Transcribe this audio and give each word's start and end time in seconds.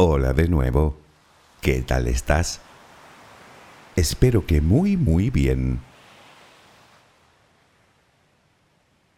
Hola 0.00 0.32
de 0.32 0.46
nuevo. 0.46 0.96
¿Qué 1.60 1.82
tal 1.82 2.06
estás? 2.06 2.60
Espero 3.96 4.46
que 4.46 4.60
muy, 4.60 4.96
muy 4.96 5.28
bien. 5.28 5.80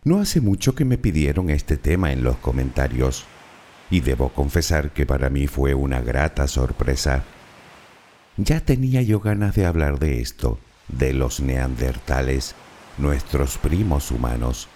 No 0.05 0.21
hace 0.21 0.41
mucho 0.41 0.75
que 0.75 0.87
me 0.87 0.97
pidieron 0.97 1.51
este 1.51 1.77
tema 1.77 2.13
en 2.13 2.23
los 2.23 2.37
comentarios 2.37 3.27
y 3.91 4.01
debo 4.01 4.31
confesar 4.31 4.93
que 4.93 5.05
para 5.05 5.29
mí 5.29 5.49
fue 5.49 5.75
una 5.75 6.01
grata 6.01 6.49
sorpresa. 6.49 7.25
Ya 8.39 8.61
tenía 8.61 9.03
yo 9.03 9.21
ganas 9.21 9.55
de 9.57 9.67
hablar 9.67 9.99
de 9.99 10.23
esto, 10.23 10.59
de 10.89 11.13
los 11.13 11.41
neandertales, 11.41 12.55
nuestros 12.97 13.59
primos 13.59 14.11
humanos, 14.11 14.67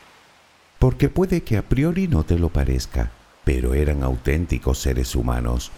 porque 0.79 1.09
puede 1.09 1.45
que 1.45 1.57
a 1.57 1.63
priori 1.63 2.09
no 2.09 2.25
te 2.25 2.39
lo 2.39 2.51
parezca, 2.51 3.11
pero 3.45 3.73
eran 3.73 4.03
auténticos 4.03 4.81
seres 4.81 5.17
humanos 5.17 5.73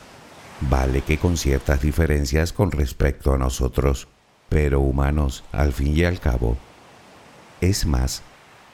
Vale 0.60 1.02
que 1.02 1.18
con 1.18 1.36
ciertas 1.36 1.82
diferencias 1.82 2.52
con 2.52 2.70
respecto 2.70 3.32
a 3.32 3.38
nosotros, 3.38 4.08
pero 4.48 4.80
humanos 4.80 5.44
al 5.52 5.72
fin 5.72 5.96
y 5.96 6.04
al 6.04 6.18
cabo. 6.18 6.56
Es 7.60 7.84
más, 7.86 8.22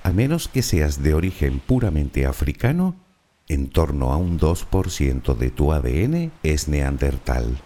a 0.05 0.13
menos 0.13 0.49
que 0.49 0.63
seas 0.63 1.03
de 1.03 1.15
origen 1.15 1.59
puramente 1.61 2.25
africano, 2.25 2.95
en 3.49 3.69
torno 3.69 4.13
a 4.13 4.17
un 4.17 4.39
2% 4.39 5.37
de 5.37 5.51
tu 5.51 5.73
ADN 5.73 6.33
es 6.43 6.69
neandertal. 6.69 7.59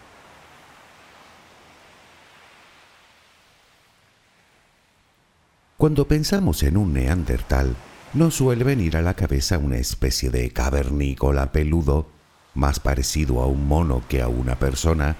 Cuando 5.77 6.09
pensamos 6.09 6.63
en 6.63 6.79
un 6.79 6.95
neandertal, 6.95 7.77
nos 8.15 8.37
suele 8.37 8.65
venir 8.65 8.97
a 8.97 9.03
la 9.03 9.13
cabeza 9.13 9.59
una 9.59 9.77
especie 9.77 10.31
de 10.31 10.51
cavernícola 10.51 11.53
peludo 11.53 12.16
más 12.57 12.81
parecido 12.81 13.43
a 13.43 13.47
un 13.47 13.69
mono 13.69 14.03
que 14.09 14.23
a 14.23 14.29
una 14.29 14.59
persona, 14.59 15.17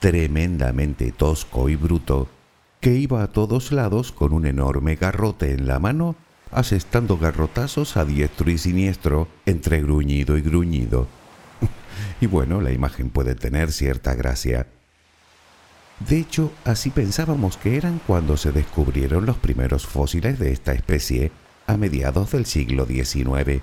tremendamente 0.00 1.12
tosco 1.12 1.68
y 1.68 1.76
bruto, 1.76 2.28
que 2.80 2.94
iba 2.94 3.22
a 3.22 3.28
todos 3.28 3.72
lados 3.72 4.12
con 4.12 4.32
un 4.32 4.46
enorme 4.46 4.96
garrote 4.96 5.52
en 5.52 5.66
la 5.66 5.78
mano, 5.78 6.16
asestando 6.50 7.16
garrotazos 7.16 7.96
a 7.96 8.04
diestro 8.04 8.50
y 8.50 8.58
siniestro, 8.58 9.28
entre 9.46 9.80
gruñido 9.80 10.36
y 10.36 10.42
gruñido. 10.42 11.08
y 12.20 12.26
bueno, 12.26 12.60
la 12.60 12.72
imagen 12.72 13.10
puede 13.10 13.34
tener 13.34 13.72
cierta 13.72 14.14
gracia. 14.14 14.66
De 16.00 16.18
hecho, 16.18 16.52
así 16.64 16.90
pensábamos 16.90 17.56
que 17.56 17.76
eran 17.76 18.00
cuando 18.06 18.36
se 18.36 18.52
descubrieron 18.52 19.26
los 19.26 19.38
primeros 19.38 19.86
fósiles 19.86 20.38
de 20.38 20.52
esta 20.52 20.72
especie 20.72 21.32
a 21.66 21.76
mediados 21.76 22.32
del 22.32 22.46
siglo 22.46 22.84
XIX, 22.84 23.62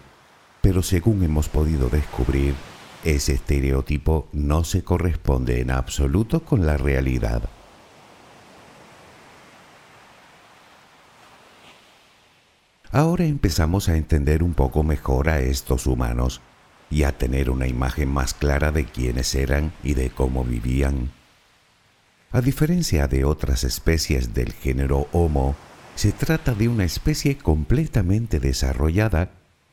pero 0.62 0.82
según 0.82 1.24
hemos 1.24 1.50
podido 1.50 1.90
descubrir, 1.90 2.56
ese 3.04 3.34
estereotipo 3.34 4.28
no 4.32 4.64
se 4.64 4.84
corresponde 4.84 5.62
en 5.62 5.72
absoluto 5.72 6.42
con 6.44 6.66
la 6.66 6.78
realidad. 6.78 7.50
Ahora 12.92 13.26
empezamos 13.26 13.88
a 13.88 13.96
entender 13.96 14.44
un 14.44 14.54
poco 14.54 14.84
mejor 14.84 15.30
a 15.30 15.40
estos 15.40 15.88
humanos 15.88 16.42
y 16.90 17.04
a 17.04 17.18
tener 17.18 17.50
una 17.50 17.68
imagen 17.68 18.10
más 18.10 18.34
clara 18.34 18.72
de 18.72 18.86
quiénes 18.86 19.34
eran 19.34 19.72
y 19.82 19.94
de 19.94 20.10
cómo 20.10 20.44
vivían. 20.44 21.12
A 22.32 22.42
diferencia 22.42 23.08
de 23.08 23.24
otras 23.24 23.64
especies 23.64 24.34
del 24.34 24.52
género 24.52 25.08
Homo, 25.14 25.56
se 25.96 26.12
trata 26.12 26.54
de 26.54 26.68
una 26.68 26.84
especie 26.84 27.38
completamente 27.38 28.40
desarrollada 28.40 29.32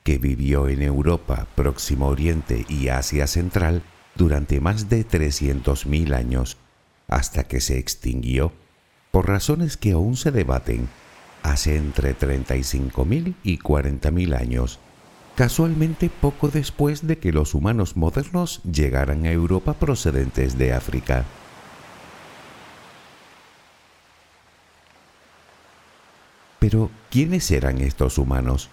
que 0.08 0.16
vivió 0.16 0.68
en 0.68 0.80
Europa, 0.80 1.46
Próximo 1.54 2.06
Oriente 2.06 2.64
y 2.66 2.88
Asia 2.88 3.26
Central 3.26 3.82
durante 4.14 4.58
más 4.58 4.88
de 4.88 5.06
300.000 5.06 6.14
años, 6.14 6.56
hasta 7.08 7.44
que 7.44 7.60
se 7.60 7.76
extinguió, 7.76 8.54
por 9.10 9.28
razones 9.28 9.76
que 9.76 9.92
aún 9.92 10.16
se 10.16 10.30
debaten, 10.30 10.88
hace 11.42 11.76
entre 11.76 12.16
35.000 12.16 13.34
y 13.42 13.58
40.000 13.58 14.34
años, 14.34 14.78
casualmente 15.36 16.08
poco 16.08 16.48
después 16.48 17.06
de 17.06 17.18
que 17.18 17.30
los 17.30 17.52
humanos 17.52 17.94
modernos 17.94 18.62
llegaran 18.62 19.26
a 19.26 19.30
Europa 19.30 19.74
procedentes 19.74 20.56
de 20.56 20.72
África. 20.72 21.26
Pero, 26.60 26.90
¿quiénes 27.10 27.50
eran 27.50 27.76
estos 27.82 28.16
humanos? 28.16 28.70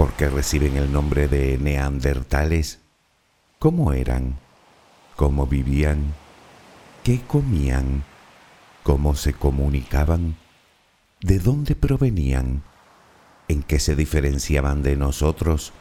¿Por 0.00 0.14
qué 0.14 0.30
reciben 0.30 0.78
el 0.78 0.90
nombre 0.90 1.28
de 1.28 1.58
neandertales? 1.58 2.78
¿Cómo 3.58 3.92
eran? 3.92 4.38
¿Cómo 5.14 5.46
vivían? 5.46 6.14
¿Qué 7.04 7.20
comían? 7.20 8.02
¿Cómo 8.82 9.14
se 9.14 9.34
comunicaban? 9.34 10.36
¿De 11.20 11.38
dónde 11.38 11.74
provenían? 11.74 12.62
¿En 13.46 13.62
qué 13.62 13.78
se 13.78 13.94
diferenciaban 13.94 14.82
de 14.82 14.96
nosotros? 14.96 15.74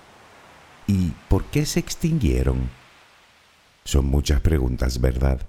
¿Y 0.86 1.13
por 1.30 1.46
qué 1.46 1.66
se 1.66 1.80
extinguieron? 1.80 2.69
Son 3.86 4.06
muchas 4.06 4.41
preguntas, 4.41 5.00
¿verdad? 5.00 5.47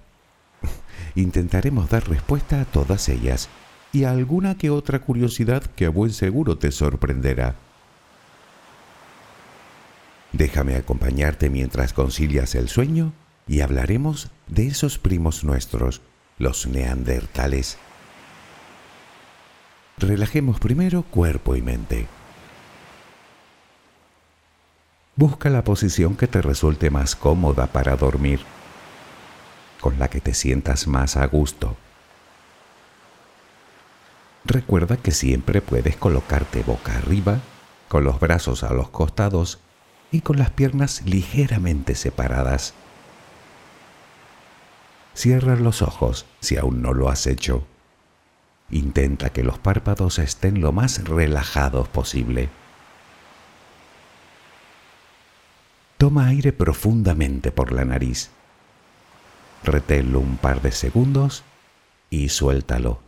Intentaremos 1.15 1.89
dar 1.89 2.07
respuesta 2.07 2.61
a 2.61 2.65
todas 2.65 3.09
ellas 3.09 3.49
y 3.91 4.05
a 4.05 4.11
alguna 4.11 4.57
que 4.57 4.69
otra 4.69 4.99
curiosidad 4.99 5.61
que 5.61 5.87
a 5.87 5.89
buen 5.89 6.13
seguro 6.13 6.57
te 6.57 6.71
sorprenderá. 6.71 7.55
Déjame 10.33 10.75
acompañarte 10.75 11.49
mientras 11.49 11.93
concilias 11.93 12.55
el 12.55 12.69
sueño 12.69 13.13
y 13.47 13.61
hablaremos 13.61 14.29
de 14.47 14.67
esos 14.67 14.97
primos 14.97 15.43
nuestros, 15.43 16.01
los 16.37 16.67
neandertales. 16.67 17.77
Relajemos 19.97 20.59
primero 20.59 21.03
cuerpo 21.03 21.55
y 21.55 21.61
mente. 21.61 22.07
Busca 25.17 25.49
la 25.49 25.63
posición 25.63 26.15
que 26.15 26.27
te 26.27 26.41
resulte 26.41 26.89
más 26.89 27.15
cómoda 27.15 27.67
para 27.67 27.95
dormir, 27.97 28.39
con 29.81 29.99
la 29.99 30.09
que 30.09 30.21
te 30.21 30.33
sientas 30.33 30.87
más 30.87 31.17
a 31.17 31.25
gusto. 31.27 31.75
Recuerda 34.45 34.97
que 34.97 35.11
siempre 35.11 35.61
puedes 35.61 35.97
colocarte 35.97 36.63
boca 36.63 36.97
arriba, 36.97 37.39
con 37.89 38.05
los 38.05 38.19
brazos 38.19 38.63
a 38.63 38.73
los 38.73 38.89
costados 38.89 39.59
y 40.11 40.21
con 40.21 40.37
las 40.37 40.49
piernas 40.49 41.03
ligeramente 41.05 41.95
separadas. 41.95 42.73
Cierra 45.13 45.55
los 45.55 45.81
ojos 45.81 46.25
si 46.39 46.57
aún 46.57 46.81
no 46.81 46.93
lo 46.93 47.09
has 47.09 47.27
hecho. 47.27 47.65
Intenta 48.69 49.31
que 49.31 49.43
los 49.43 49.59
párpados 49.59 50.19
estén 50.19 50.61
lo 50.61 50.71
más 50.71 51.03
relajados 51.03 51.87
posible. 51.87 52.49
Toma 55.97 56.27
aire 56.27 56.51
profundamente 56.51 57.51
por 57.51 57.71
la 57.71 57.85
nariz. 57.85 58.31
Reténlo 59.63 60.19
un 60.19 60.37
par 60.37 60.61
de 60.61 60.71
segundos 60.71 61.43
y 62.09 62.29
suéltalo 62.29 62.99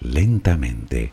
lentamente. 0.00 1.12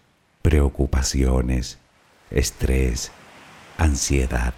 preocupaciones, 0.41 1.79
estrés, 2.29 3.11
ansiedad. 3.77 4.53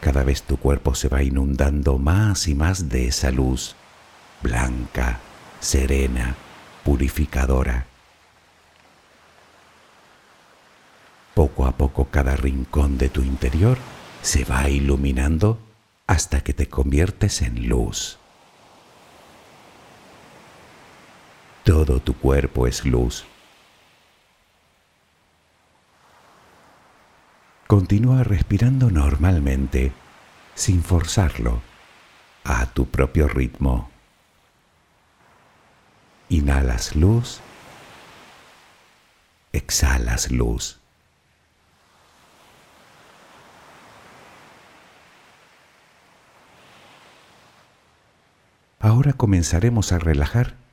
Cada 0.00 0.22
vez 0.22 0.42
tu 0.42 0.56
cuerpo 0.56 0.94
se 0.94 1.08
va 1.08 1.22
inundando 1.22 1.98
más 1.98 2.48
y 2.48 2.54
más 2.54 2.88
de 2.88 3.08
esa 3.08 3.30
luz, 3.30 3.76
blanca, 4.42 5.20
serena, 5.60 6.34
purificadora. 6.84 7.86
Poco 11.34 11.66
a 11.66 11.72
poco 11.72 12.06
cada 12.06 12.36
rincón 12.36 12.98
de 12.98 13.08
tu 13.08 13.22
interior 13.22 13.78
se 14.22 14.44
va 14.44 14.68
iluminando 14.68 15.58
hasta 16.06 16.40
que 16.40 16.54
te 16.54 16.68
conviertes 16.68 17.42
en 17.42 17.68
luz. 17.68 18.19
Todo 21.70 22.00
tu 22.00 22.14
cuerpo 22.18 22.66
es 22.66 22.84
luz. 22.84 23.24
Continúa 27.68 28.24
respirando 28.24 28.90
normalmente, 28.90 29.92
sin 30.56 30.82
forzarlo, 30.82 31.62
a 32.42 32.66
tu 32.66 32.86
propio 32.86 33.28
ritmo. 33.28 33.88
Inhalas 36.28 36.96
luz, 36.96 37.38
exhalas 39.52 40.32
luz. 40.32 40.80
Ahora 48.80 49.12
comenzaremos 49.12 49.92
a 49.92 50.00
relajar 50.00 50.59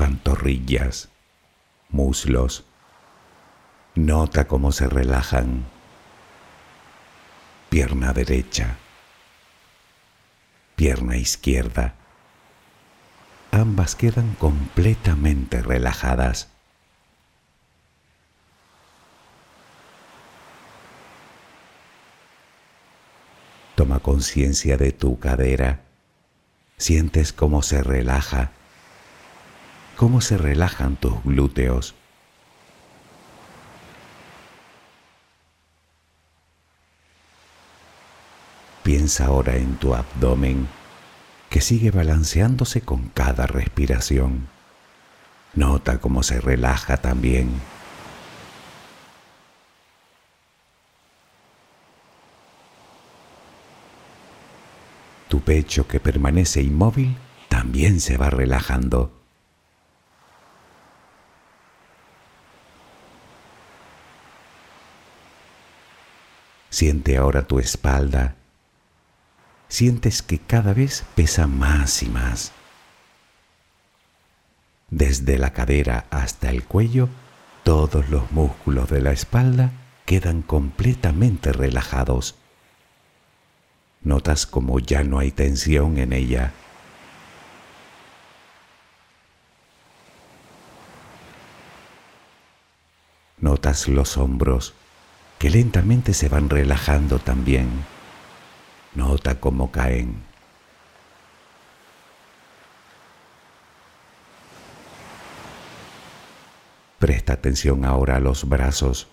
pantorrillas, 0.00 1.10
muslos. 1.90 2.64
Nota 3.94 4.46
cómo 4.46 4.72
se 4.72 4.88
relajan. 4.88 5.66
Pierna 7.68 8.14
derecha, 8.14 8.78
pierna 10.74 11.18
izquierda. 11.18 11.96
Ambas 13.50 13.94
quedan 13.94 14.34
completamente 14.36 15.60
relajadas. 15.60 16.48
Toma 23.74 23.98
conciencia 23.98 24.78
de 24.78 24.92
tu 24.92 25.18
cadera. 25.18 25.82
Sientes 26.78 27.34
cómo 27.34 27.60
se 27.60 27.82
relaja 27.82 28.52
cómo 30.00 30.22
se 30.22 30.38
relajan 30.38 30.96
tus 30.96 31.22
glúteos. 31.24 31.94
Piensa 38.82 39.26
ahora 39.26 39.56
en 39.56 39.76
tu 39.76 39.94
abdomen 39.94 40.68
que 41.50 41.60
sigue 41.60 41.90
balanceándose 41.90 42.80
con 42.80 43.08
cada 43.08 43.46
respiración. 43.46 44.48
Nota 45.52 45.98
cómo 45.98 46.22
se 46.22 46.40
relaja 46.40 46.96
también. 46.96 47.60
Tu 55.28 55.42
pecho 55.42 55.86
que 55.86 56.00
permanece 56.00 56.62
inmóvil 56.62 57.18
también 57.50 58.00
se 58.00 58.16
va 58.16 58.30
relajando. 58.30 59.19
Siente 66.80 67.18
ahora 67.18 67.46
tu 67.46 67.58
espalda. 67.58 68.36
Sientes 69.68 70.22
que 70.22 70.38
cada 70.38 70.72
vez 70.72 71.04
pesa 71.14 71.46
más 71.46 72.02
y 72.02 72.08
más. 72.08 72.52
Desde 74.88 75.36
la 75.36 75.52
cadera 75.52 76.06
hasta 76.08 76.48
el 76.48 76.64
cuello, 76.64 77.10
todos 77.64 78.08
los 78.08 78.32
músculos 78.32 78.88
de 78.88 79.02
la 79.02 79.12
espalda 79.12 79.72
quedan 80.06 80.40
completamente 80.40 81.52
relajados. 81.52 82.36
Notas 84.00 84.46
como 84.46 84.78
ya 84.78 85.04
no 85.04 85.18
hay 85.18 85.32
tensión 85.32 85.98
en 85.98 86.14
ella. 86.14 86.54
Notas 93.36 93.86
los 93.86 94.16
hombros 94.16 94.72
que 95.40 95.48
lentamente 95.48 96.12
se 96.12 96.28
van 96.28 96.50
relajando 96.50 97.18
también. 97.18 97.86
Nota 98.94 99.40
cómo 99.40 99.72
caen. 99.72 100.22
Presta 106.98 107.32
atención 107.32 107.86
ahora 107.86 108.16
a 108.16 108.20
los 108.20 108.46
brazos. 108.46 109.08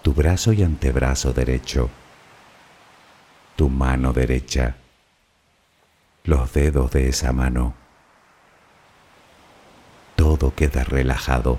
Tu 0.00 0.14
brazo 0.14 0.54
y 0.54 0.62
antebrazo 0.62 1.34
derecho. 1.34 1.90
Tu 3.56 3.68
mano 3.68 4.14
derecha. 4.14 4.76
Los 6.24 6.54
dedos 6.54 6.90
de 6.90 7.10
esa 7.10 7.34
mano. 7.34 7.74
Todo 10.16 10.54
queda 10.54 10.84
relajado 10.84 11.58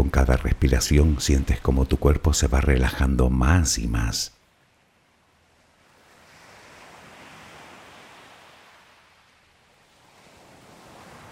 Con 0.00 0.08
cada 0.08 0.38
respiración 0.38 1.20
sientes 1.20 1.60
como 1.60 1.84
tu 1.84 1.98
cuerpo 1.98 2.32
se 2.32 2.48
va 2.48 2.62
relajando 2.62 3.28
más 3.28 3.76
y 3.76 3.86
más. 3.86 4.32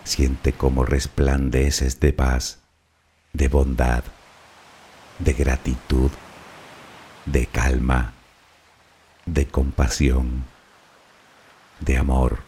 Siente 0.05 0.53
cómo 0.53 0.85
resplandeces 0.85 1.99
de 1.99 2.13
paz, 2.13 2.59
de 3.33 3.49
bondad, 3.49 4.05
de 5.19 5.33
gratitud, 5.33 6.11
de 7.25 7.47
calma, 7.47 8.13
de 9.25 9.47
compasión, 9.49 10.45
de 11.81 11.97
amor. 11.97 12.48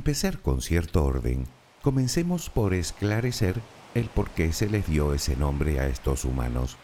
empezar 0.00 0.38
con 0.38 0.62
cierto 0.62 1.04
orden, 1.04 1.44
comencemos 1.82 2.48
por 2.48 2.72
esclarecer 2.72 3.60
el 3.94 4.06
por 4.06 4.30
qué 4.30 4.50
se 4.54 4.66
les 4.66 4.86
dio 4.86 5.12
ese 5.12 5.36
nombre 5.36 5.78
a 5.78 5.88
estos 5.88 6.24
humanos. 6.24 6.78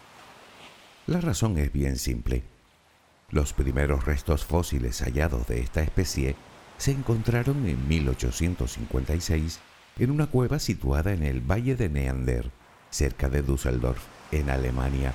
La 1.07 1.23
razón 1.23 1.57
es 1.57 1.73
bien 1.73 1.97
simple. 1.97 2.43
Los 3.31 3.55
primeros 3.55 4.05
restos 4.05 4.45
fósiles 4.45 5.01
hallados 5.01 5.47
de 5.47 5.61
esta 5.61 5.83
especie 5.83 6.37
se 6.77 6.91
encontraron 6.91 7.67
en 7.67 7.89
1856 7.89 9.61
en 9.99 10.11
una 10.11 10.27
cueva 10.27 10.59
situada 10.59 11.15
en 11.15 11.23
el 11.23 11.41
Valle 11.41 11.75
de 11.75 11.89
Neander, 11.89 12.51
cerca 12.91 13.31
de 13.31 13.41
Düsseldorf, 13.41 14.05
en 14.31 14.51
Alemania. 14.51 15.15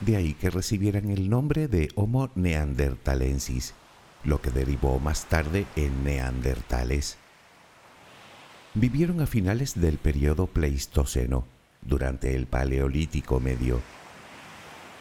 De 0.00 0.16
ahí 0.16 0.34
que 0.34 0.50
recibieran 0.50 1.08
el 1.08 1.30
nombre 1.30 1.68
de 1.68 1.88
Homo 1.94 2.30
neanderthalensis, 2.34 3.72
lo 4.24 4.40
que 4.40 4.50
derivó 4.50 4.98
más 4.98 5.26
tarde 5.26 5.66
en 5.76 6.04
neandertales. 6.04 7.18
Vivieron 8.74 9.20
a 9.20 9.26
finales 9.26 9.80
del 9.80 9.98
periodo 9.98 10.46
Pleistoceno, 10.46 11.46
durante 11.82 12.34
el 12.34 12.46
Paleolítico 12.46 13.40
Medio. 13.40 13.80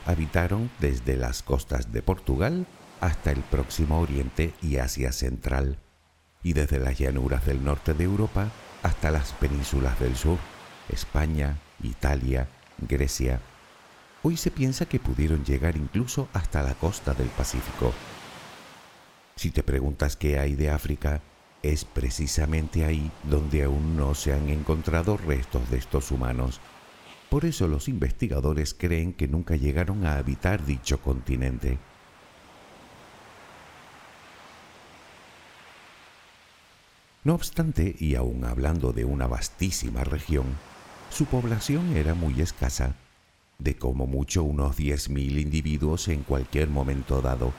Habitaron 0.06 0.70
desde 0.80 1.16
las 1.16 1.44
costas 1.44 1.92
de 1.94 2.02
Portugal 2.02 2.68
hasta 3.00 3.32
el 3.32 3.42
Próximo 3.42 4.00
Oriente 4.00 4.54
y 4.62 4.78
Asia 4.78 5.12
Central, 5.12 5.78
y 6.44 6.54
desde 6.54 6.80
las 6.80 6.98
llanuras 6.98 7.46
del 7.46 7.64
norte 7.64 7.94
de 7.94 8.04
Europa 8.04 8.52
hasta 8.84 9.12
las 9.12 9.32
penínsulas 9.34 10.00
del 10.00 10.16
sur, 10.16 10.38
España, 10.90 11.58
Italia, 11.82 12.48
Grecia. 12.78 13.40
Hoy 14.24 14.38
se 14.38 14.52
piensa 14.52 14.86
que 14.86 15.00
pudieron 15.00 15.44
llegar 15.46 15.78
incluso 15.78 16.28
hasta 16.34 16.64
la 16.64 16.76
costa 16.76 17.14
del 17.14 17.28
Pacífico. 17.30 17.94
Si 19.44 19.52
te 19.52 19.62
preguntas 19.62 20.16
qué 20.16 20.40
hay 20.40 20.56
de 20.56 20.70
África, 20.70 21.22
es 21.64 21.84
precisamente 21.84 22.86
ahí 22.86 23.12
donde 23.24 23.64
aún 23.64 23.98
no 23.98 24.16
se 24.16 24.32
han 24.32 24.48
encontrado 24.48 25.18
restos 25.18 25.70
de 25.70 25.80
estos 25.80 26.12
humanos. 26.12 26.62
Por 27.30 27.44
eso 27.44 27.68
los 27.68 27.90
investigadores 27.90 28.74
creen 28.74 29.12
que 29.12 29.28
nunca 29.28 29.58
llegaron 29.58 30.06
a 30.06 30.16
habitar 30.16 30.66
dicho 30.66 31.02
continente. 31.02 31.78
No 37.26 37.36
obstante, 37.36 37.98
y 38.00 38.16
aun 38.16 38.46
hablando 38.46 38.94
de 38.94 39.04
una 39.04 39.28
vastísima 39.28 40.06
región, 40.06 40.46
su 41.10 41.26
población 41.26 41.98
era 41.98 42.14
muy 42.14 42.40
escasa, 42.40 42.96
de 43.60 43.76
como 43.76 44.08
mucho 44.08 44.42
unos 44.42 44.78
10.000 44.78 45.42
individuos 45.42 46.08
en 46.08 46.24
cualquier 46.24 46.70
momento 46.70 47.22
dado 47.22 47.52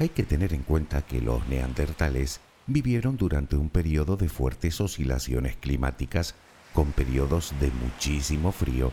hay 0.00 0.08
que 0.08 0.24
tener 0.24 0.54
en 0.54 0.62
cuenta 0.62 1.02
que 1.02 1.20
los 1.20 1.46
neandertales 1.46 2.40
vivieron 2.66 3.18
durante 3.18 3.56
un 3.56 3.68
periodo 3.68 4.16
de 4.16 4.30
fuertes 4.30 4.80
oscilaciones 4.80 5.56
climáticas 5.56 6.34
con 6.72 6.92
periodos 6.92 7.52
de 7.60 7.70
muchísimo 7.70 8.50
frío, 8.50 8.92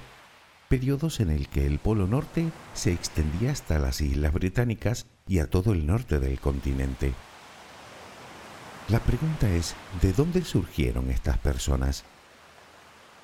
periodos 0.67 1.21
en 1.21 1.29
el 1.29 1.47
que 1.47 1.65
el 1.65 1.79
Polo 1.79 2.07
Norte 2.07 2.51
se 2.73 2.91
extendía 2.91 3.53
hasta 3.53 3.79
las 3.79 4.01
Islas 4.01 4.33
Británicas 4.33 5.05
y 5.25 5.39
a 5.39 5.49
todo 5.49 5.71
el 5.71 5.87
norte 5.87 6.19
del 6.19 6.41
continente. 6.41 7.13
La 8.89 8.99
pregunta 8.99 9.49
es, 9.49 9.75
¿de 10.01 10.11
dónde 10.11 10.43
surgieron 10.43 11.09
estas 11.09 11.37
personas? 11.37 12.03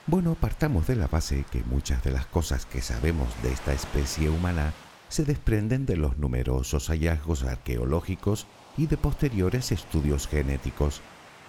Bueno, 0.08 0.36
partamos 0.36 0.88
de 0.88 0.96
la 0.96 1.08
base 1.08 1.44
que 1.52 1.64
muchas 1.66 2.02
de 2.02 2.12
las 2.12 2.28
cosas 2.28 2.66
que 2.66 2.82
sabemos 2.82 3.28
de 3.44 3.52
esta 3.52 3.74
especie 3.74 4.30
humana 4.30 4.72
se 5.14 5.26
desprenden 5.26 5.86
de 5.86 5.96
los 5.96 6.18
numerosos 6.18 6.88
hallazgos 6.88 7.44
arqueológicos 7.44 8.48
y 8.78 8.88
de 8.88 8.98
posteriores 8.98 9.72
estudios 9.72 10.28
genéticos, 10.28 11.02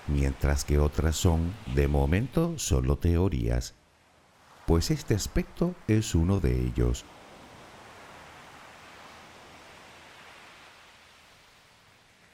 mientras 0.06 0.66
que 0.66 0.78
otras 0.78 1.16
son, 1.16 1.54
de 1.74 1.88
momento, 1.88 2.58
solo 2.58 2.98
teorías, 2.98 3.72
pues 4.66 4.90
este 4.90 5.14
aspecto 5.14 5.74
es 5.88 6.14
uno 6.14 6.40
de 6.40 6.60
ellos. 6.60 7.06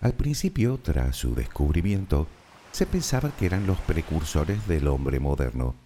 Al 0.00 0.14
principio, 0.14 0.80
tras 0.82 1.14
su 1.14 1.37
descubrimiento, 1.37 2.26
se 2.72 2.87
pensaba 2.87 3.30
que 3.37 3.46
eran 3.46 3.68
los 3.68 3.78
precursores 3.78 4.66
del 4.66 4.88
hombre 4.88 5.20
moderno, 5.20 5.76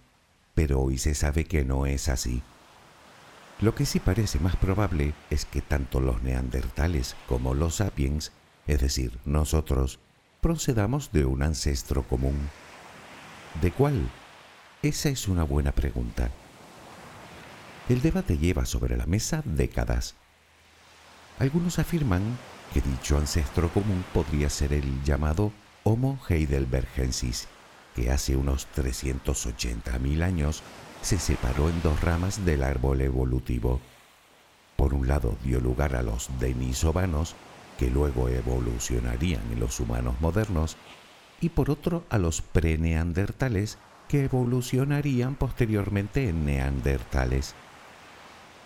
pero 0.55 0.79
hoy 0.81 0.97
se 0.97 1.13
sabe 1.13 1.45
que 1.45 1.63
no 1.63 1.85
es 1.85 2.09
así. 2.09 2.41
Lo 3.61 3.73
que 3.73 3.85
sí 3.85 3.99
parece 3.99 4.39
más 4.39 4.55
probable 4.57 5.13
es 5.29 5.45
que 5.45 5.61
tanto 5.61 6.01
los 6.01 6.21
neandertales 6.23 7.15
como 7.27 7.53
los 7.53 7.75
sapiens, 7.75 8.31
es 8.67 8.81
decir, 8.81 9.17
nosotros, 9.23 9.99
procedamos 10.41 11.11
de 11.11 11.25
un 11.25 11.41
ancestro 11.41 12.03
común. 12.03 12.49
¿De 13.61 13.71
cuál? 13.71 14.09
Esa 14.81 15.09
es 15.09 15.27
una 15.27 15.43
buena 15.43 15.71
pregunta. 15.71 16.29
El 17.87 18.01
debate 18.01 18.37
lleva 18.37 18.65
sobre 18.65 18.97
la 18.97 19.05
mesa 19.05 19.41
décadas. 19.45 20.15
Algunos 21.39 21.79
afirman 21.79 22.37
que 22.73 22.81
dicho 22.81 23.17
ancestro 23.17 23.69
común 23.69 24.03
podría 24.13 24.49
ser 24.49 24.73
el 24.73 25.03
llamado 25.03 25.53
Homo 25.83 26.19
heidelbergensis, 26.27 27.47
que 27.95 28.11
hace 28.11 28.35
unos 28.35 28.67
380.000 28.75 30.23
años 30.23 30.61
se 31.01 31.17
separó 31.17 31.69
en 31.69 31.81
dos 31.81 32.01
ramas 32.01 32.45
del 32.45 32.63
árbol 32.63 33.01
evolutivo. 33.01 33.79
Por 34.75 34.93
un 34.93 35.07
lado 35.07 35.37
dio 35.43 35.59
lugar 35.59 35.95
a 35.95 36.01
los 36.01 36.29
denisovanos, 36.39 37.35
que 37.79 37.89
luego 37.89 38.29
evolucionarían 38.29 39.41
en 39.51 39.59
los 39.59 39.79
humanos 39.79 40.15
modernos, 40.19 40.77
y 41.39 41.49
por 41.49 41.69
otro 41.69 42.03
a 42.09 42.17
los 42.17 42.41
preneandertales, 42.41 43.77
que 44.07 44.25
evolucionarían 44.25 45.35
posteriormente 45.35 46.29
en 46.29 46.45
neandertales. 46.45 47.55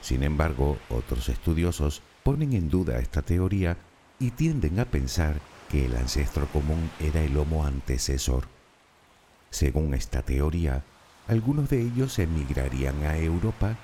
Sin 0.02 0.24
embargo, 0.24 0.78
otros 0.90 1.30
estudiosos 1.30 2.02
ponen 2.24 2.54
en 2.54 2.70
duda 2.70 3.00
esta 3.00 3.22
teoría 3.22 3.78
y 4.20 4.32
tienden 4.32 4.80
a 4.80 4.86
pensar 4.86 5.40
que 5.70 5.86
el 5.86 5.96
ancestro 5.96 6.48
común 6.48 6.90
era 7.00 7.22
el 7.22 7.38
Homo 7.38 7.66
antecesor. 7.66 8.59
Según 9.50 9.94
esta 9.94 10.22
teoría, 10.22 10.84
algunos 11.28 11.70
de 11.70 11.82
ellos 11.82 12.18
emigrarían 12.20 13.04
a 13.04 13.18
Europa 13.18 13.78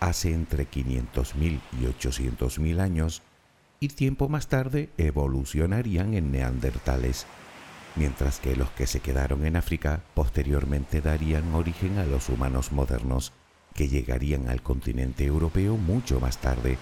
hace 0.00 0.32
entre 0.32 0.68
500.000 0.68 1.60
y 1.78 1.84
800.000 1.84 2.80
años 2.80 3.22
y 3.80 3.88
tiempo 3.88 4.28
más 4.28 4.48
tarde 4.48 4.90
evolucionarían 4.98 6.14
en 6.14 6.32
neandertales, 6.32 7.26
mientras 7.96 8.38
que 8.38 8.56
los 8.56 8.70
que 8.70 8.86
se 8.86 9.00
quedaron 9.00 9.46
en 9.46 9.56
África 9.56 10.02
posteriormente 10.14 11.00
darían 11.00 11.54
origen 11.54 11.98
a 11.98 12.04
los 12.04 12.28
humanos 12.28 12.72
modernos, 12.72 13.32
que 13.74 13.88
llegarían 13.88 14.48
al 14.48 14.62
continente 14.62 15.24
europeo 15.24 15.76
mucho 15.76 16.20
más 16.20 16.38
tarde, 16.38 16.76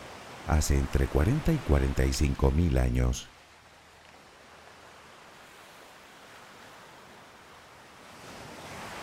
hace 0.48 0.78
entre 0.78 1.06
40 1.06 1.52
y 1.52 1.60
45.000 1.68 2.80
años. 2.80 3.28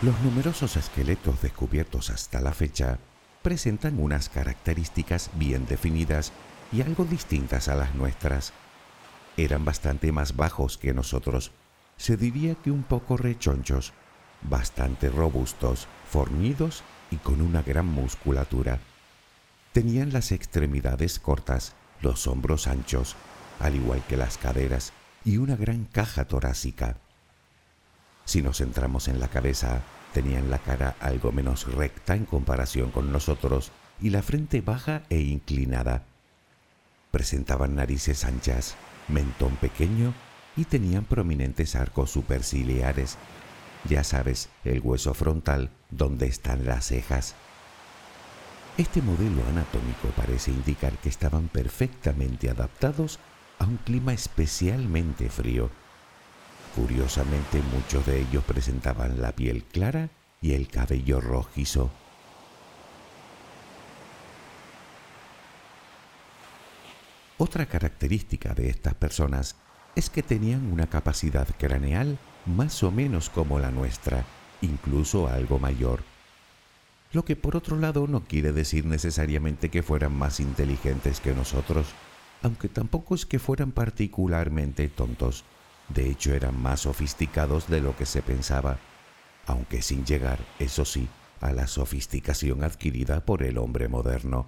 Los 0.01 0.19
numerosos 0.21 0.75
esqueletos 0.75 1.41
descubiertos 1.41 2.09
hasta 2.09 2.41
la 2.41 2.53
fecha 2.53 2.99
presentan 3.41 3.97
unas 3.97 4.27
características 4.27 5.29
bien 5.35 5.65
definidas 5.67 6.33
y 6.73 6.81
algo 6.81 7.05
distintas 7.05 7.69
a 7.69 7.75
las 7.75 7.95
nuestras. 7.95 8.51
Eran 9.37 9.63
bastante 9.63 10.11
más 10.11 10.35
bajos 10.35 10.77
que 10.77 10.93
nosotros, 10.93 11.51
se 11.95 12.17
diría 12.17 12.55
que 12.55 12.71
un 12.71 12.83
poco 12.83 13.15
rechonchos, 13.15 13.93
bastante 14.41 15.09
robustos, 15.09 15.87
fornidos 16.09 16.83
y 17.09 17.15
con 17.15 17.41
una 17.41 17.61
gran 17.61 17.85
musculatura. 17.85 18.79
Tenían 19.71 20.11
las 20.11 20.33
extremidades 20.33 21.19
cortas, 21.19 21.73
los 22.01 22.27
hombros 22.27 22.67
anchos, 22.67 23.15
al 23.59 23.75
igual 23.75 24.03
que 24.09 24.17
las 24.17 24.37
caderas, 24.37 24.91
y 25.23 25.37
una 25.37 25.55
gran 25.55 25.85
caja 25.85 26.25
torácica. 26.25 26.97
Si 28.25 28.41
nos 28.41 28.57
centramos 28.57 29.07
en 29.07 29.19
la 29.19 29.27
cabeza, 29.27 29.81
tenían 30.13 30.49
la 30.49 30.59
cara 30.59 30.95
algo 30.99 31.31
menos 31.31 31.71
recta 31.73 32.15
en 32.15 32.25
comparación 32.25 32.91
con 32.91 33.11
nosotros 33.11 33.71
y 34.01 34.09
la 34.09 34.23
frente 34.23 34.61
baja 34.61 35.03
e 35.09 35.19
inclinada. 35.19 36.03
Presentaban 37.11 37.75
narices 37.75 38.25
anchas, 38.25 38.75
mentón 39.07 39.55
pequeño 39.57 40.13
y 40.57 40.65
tenían 40.65 41.05
prominentes 41.05 41.75
arcos 41.75 42.11
superciliares. 42.11 43.17
Ya 43.87 44.03
sabes, 44.03 44.49
el 44.63 44.81
hueso 44.81 45.13
frontal 45.13 45.69
donde 45.91 46.25
están 46.25 46.65
las 46.65 46.87
cejas. 46.87 47.35
Este 48.77 49.01
modelo 49.01 49.41
anatómico 49.47 50.09
parece 50.17 50.51
indicar 50.51 50.97
que 50.97 51.07
estaban 51.07 51.47
perfectamente 51.47 52.49
adaptados 52.49 53.19
a 53.59 53.65
un 53.65 53.77
clima 53.77 54.13
especialmente 54.13 55.29
frío. 55.29 55.69
Curiosamente, 56.75 57.61
muchos 57.73 58.05
de 58.05 58.19
ellos 58.21 58.43
presentaban 58.43 59.21
la 59.21 59.31
piel 59.31 59.63
clara 59.63 60.09
y 60.41 60.53
el 60.53 60.67
cabello 60.67 61.21
rojizo. 61.21 61.89
Otra 67.37 67.65
característica 67.65 68.53
de 68.53 68.69
estas 68.69 68.93
personas 68.93 69.55
es 69.95 70.09
que 70.09 70.23
tenían 70.23 70.71
una 70.71 70.87
capacidad 70.87 71.47
craneal 71.57 72.17
más 72.45 72.83
o 72.83 72.91
menos 72.91 73.29
como 73.29 73.59
la 73.59 73.71
nuestra, 73.71 74.25
incluso 74.61 75.27
algo 75.27 75.59
mayor. 75.59 76.03
Lo 77.13 77.23
que 77.23 77.37
por 77.37 77.55
otro 77.55 77.77
lado 77.77 78.07
no 78.07 78.25
quiere 78.25 78.51
decir 78.51 78.85
necesariamente 78.85 79.69
que 79.69 79.83
fueran 79.83 80.13
más 80.13 80.41
inteligentes 80.41 81.21
que 81.21 81.33
nosotros, 81.33 81.87
aunque 82.41 82.67
tampoco 82.67 83.15
es 83.15 83.25
que 83.25 83.39
fueran 83.39 83.71
particularmente 83.71 84.89
tontos. 84.89 85.45
De 85.89 86.09
hecho, 86.09 86.33
eran 86.33 86.61
más 86.61 86.81
sofisticados 86.81 87.67
de 87.67 87.81
lo 87.81 87.95
que 87.95 88.05
se 88.05 88.21
pensaba, 88.21 88.79
aunque 89.45 89.81
sin 89.81 90.05
llegar, 90.05 90.39
eso 90.59 90.85
sí, 90.85 91.07
a 91.41 91.51
la 91.51 91.67
sofisticación 91.67 92.63
adquirida 92.63 93.23
por 93.23 93.43
el 93.43 93.57
hombre 93.57 93.87
moderno. 93.87 94.47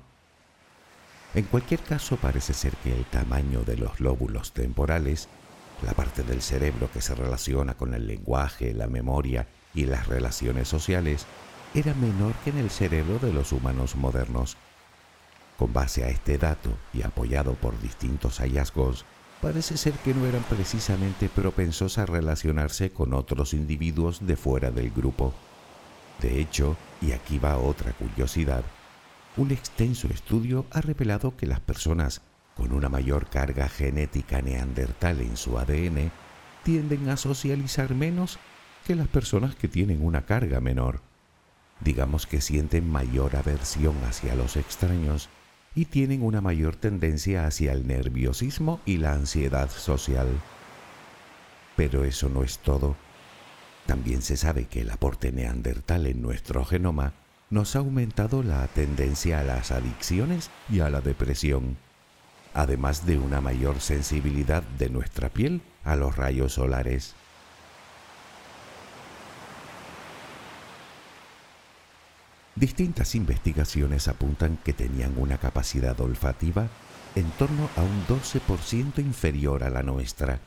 En 1.36 1.46
cualquier 1.46 1.82
caso, 1.82 2.18
parece 2.18 2.54
ser 2.54 2.76
que 2.78 2.92
el 2.92 3.06
tamaño 3.06 3.62
de 3.64 3.78
los 3.78 4.00
lóbulos 4.00 4.54
temporales, 4.54 5.28
la 5.84 5.94
parte 5.94 6.24
del 6.24 6.42
cerebro 6.42 6.90
que 6.92 7.02
se 7.02 7.14
relaciona 7.14 7.76
con 7.76 7.94
el 7.94 8.08
lenguaje, 8.08 8.74
la 8.74 8.88
memoria 8.88 9.48
y 9.76 9.86
las 9.86 10.08
relaciones 10.08 10.68
sociales, 10.68 11.28
era 11.76 11.94
menor 11.94 12.34
que 12.44 12.50
en 12.50 12.58
el 12.58 12.72
cerebro 12.72 13.20
de 13.20 13.32
los 13.32 13.52
humanos 13.52 13.96
modernos. 13.96 14.58
Con 15.58 15.74
base 15.74 16.04
a 16.04 16.10
este 16.10 16.38
dato 16.38 16.72
y 16.94 17.04
apoyado 17.04 17.54
por 17.54 17.80
distintos 17.82 18.40
hallazgos, 18.40 19.06
parece 19.42 19.78
ser 19.78 19.94
que 19.94 20.14
no 20.14 20.26
eran 20.26 20.44
precisamente 20.44 21.30
propensos 21.30 21.98
a 21.98 22.06
relacionarse 22.06 22.92
con 22.92 23.14
otros 23.14 23.54
individuos 23.54 24.26
de 24.26 24.36
fuera 24.36 24.72
del 24.72 24.92
grupo. 24.92 25.34
De 26.22 26.40
hecho, 26.40 26.76
y 27.02 27.12
aquí 27.12 27.38
va 27.38 27.58
otra 27.58 27.92
curiosidad, 27.94 28.64
un 29.36 29.52
extenso 29.52 30.08
estudio 30.08 30.66
ha 30.72 30.82
revelado 30.82 31.38
que 31.38 31.46
las 31.46 31.60
personas 31.60 32.22
con 32.56 32.74
una 32.74 32.90
mayor 32.90 33.30
carga 33.30 33.70
genética 33.70 34.42
neandertal 34.42 35.22
en 35.22 35.38
su 35.38 35.60
ADN 35.60 36.12
tienden 36.64 37.08
a 37.10 37.18
socializar 37.18 37.94
menos 37.94 38.40
que 38.86 38.96
las 38.96 39.08
personas 39.08 39.56
que 39.56 39.68
tienen 39.68 40.04
una 40.04 40.26
carga 40.26 40.60
menor. 40.60 41.02
Digamos 41.82 42.26
que 42.26 42.42
sienten 42.42 42.90
mayor 42.90 43.36
aversión 43.36 43.96
hacia 44.06 44.34
los 44.34 44.58
extraños 44.58 45.30
y 45.78 45.86
tienen 45.86 46.24
una 46.24 46.42
mayor 46.42 46.76
tendencia 46.76 47.46
hacia 47.46 47.72
el 47.72 47.86
nerviosismo 47.86 48.82
y 48.84 48.98
la 48.98 49.14
ansiedad 49.14 49.70
social. 49.70 50.28
Pero 51.76 52.04
eso 52.04 52.30
no 52.30 52.42
es 52.42 52.58
todo. 52.58 52.96
También 53.86 54.24
se 54.24 54.38
sabe 54.38 54.66
que 54.66 54.82
el 54.82 54.90
aporte 54.90 55.32
neandertal 55.32 56.08
en 56.08 56.20
nuestro 56.20 56.66
genoma 56.66 57.14
nos 57.52 57.76
ha 57.76 57.80
aumentado 57.80 58.42
la 58.42 58.68
tendencia 58.70 59.42
a 59.42 59.44
las 59.44 59.70
adicciones 59.70 60.50
y 60.68 60.80
a 60.80 60.90
la 60.90 61.00
depresión, 61.00 61.78
además 62.56 63.06
de 63.06 63.20
una 63.20 63.40
mayor 63.40 63.80
sensibilidad 63.80 64.64
de 64.80 64.90
nuestra 64.90 65.30
piel 65.30 65.62
a 65.84 65.96
los 65.96 66.16
rayos 66.16 66.54
solares. 66.54 67.14
Distintas 72.60 73.14
investigaciones 73.14 74.08
apuntan 74.08 74.58
que 74.58 74.74
tenían 74.74 75.14
una 75.18 75.38
capacidad 75.38 76.00
olfativa 76.02 76.68
en 77.14 77.30
torno 77.32 77.70
a 77.76 77.84
un 77.84 78.08
12% 78.08 78.98
inferior 78.98 79.64
a 79.64 79.70
la 79.70 79.84
nuestra, 79.84 80.40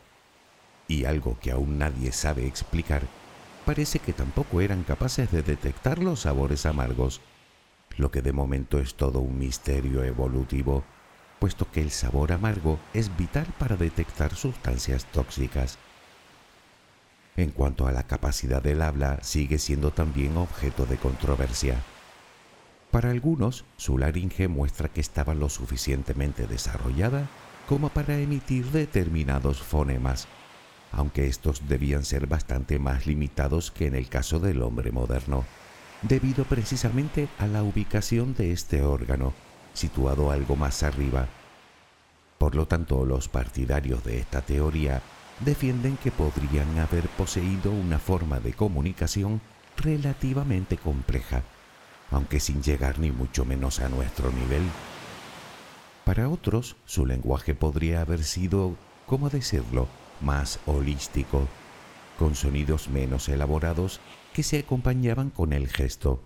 y 0.88 1.05
algo 1.05 1.38
que 1.38 1.53
aún 1.53 1.79
nadie 1.79 2.11
sabe 2.11 2.49
explicar 2.49 3.03
parece 3.64 4.01
que 4.01 4.12
tampoco 4.12 4.61
eran 4.61 4.83
capaces 4.83 5.31
de 5.31 5.44
detectar 5.44 6.01
los 6.01 6.23
sabores 6.23 6.66
amargos, 6.66 7.20
lo 7.96 8.11
que 8.11 8.23
de 8.23 8.33
momento 8.33 8.81
es 8.81 8.96
todo 8.96 9.20
un 9.20 9.38
misterio 9.38 10.03
evolutivo, 10.03 10.83
puesto 11.38 11.70
que 11.70 11.81
el 11.81 11.92
sabor 11.92 12.33
amargo 12.33 12.81
es 12.92 13.16
vital 13.16 13.46
para 13.57 13.77
detectar 13.77 14.35
sustancias 14.35 15.05
tóxicas. 15.12 15.79
En 17.37 17.53
cuanto 17.53 17.87
a 17.87 17.92
la 17.92 18.03
capacidad 18.03 18.61
del 18.61 18.83
habla, 18.83 19.23
sigue 19.23 19.59
siendo 19.59 19.92
también 19.92 20.37
objeto 20.37 20.87
de 20.87 20.96
controversia. 20.96 21.81
Para 22.90 23.11
algunos, 23.11 23.64
su 23.76 23.98
laringe 23.98 24.48
muestra 24.48 24.88
que 24.88 25.00
estaba 25.00 25.35
lo 25.35 25.48
suficientemente 25.48 26.46
desarrollada 26.46 27.29
como 27.68 27.88
para 27.88 28.18
emitir 28.18 28.66
determinados 28.72 29.62
fonemas, 29.62 30.26
aunque 30.90 31.29
estos 31.29 31.68
debían 31.68 32.05
ser 32.05 32.26
bastante 32.26 32.81
más 32.81 33.07
limitados 33.07 33.70
que 33.70 33.87
en 33.87 33.94
el 33.94 34.09
caso 34.09 34.40
del 34.40 34.61
hombre 34.62 34.90
moderno, 34.90 35.44
debido 36.03 36.44
precisamente 36.44 37.29
a 37.38 37.46
la 37.46 37.62
ubicación 37.62 38.35
de 38.35 38.50
este 38.50 38.83
órgano, 38.83 39.35
situado 39.72 40.33
algo 40.33 40.57
más 40.57 40.83
arriba. 40.83 41.29
Por 42.38 42.57
lo 42.57 42.66
tanto, 42.66 43.05
los 43.05 43.29
partidarios 43.29 44.03
de 44.03 44.18
esta 44.18 44.40
teoría 44.40 45.00
defienden 45.38 45.96
que 45.96 46.11
podrían 46.11 46.76
haber 46.81 47.07
poseído 47.11 47.70
una 47.70 48.00
forma 48.00 48.40
de 48.40 48.53
comunicación 48.53 49.40
relativamente 49.76 50.76
compleja, 50.76 51.42
aunque 52.11 52.40
sin 52.40 52.62
llegar 52.62 52.99
ni 52.99 53.11
mucho 53.11 53.44
menos 53.44 53.81
a 53.81 53.88
nuestro 53.88 54.31
nivel. 54.33 54.62
Para 56.05 56.29
otros, 56.29 56.77
su 56.87 57.07
lenguaje 57.07 57.55
podría 57.55 58.01
haber 58.01 58.25
sido, 58.25 58.77
¿cómo 59.07 59.31
decirlo?, 59.31 59.88
más 60.20 60.59
holístico, 60.66 61.49
con 62.18 62.35
sonidos 62.35 62.88
menos 62.88 63.29
elaborados 63.29 64.01
que 64.35 64.42
se 64.42 64.59
acompañaban 64.59 65.31
con 65.31 65.53
el 65.53 65.68
gesto, 65.68 66.23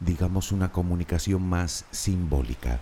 digamos 0.00 0.52
una 0.52 0.72
comunicación 0.72 1.42
más 1.42 1.86
simbólica. 1.90 2.80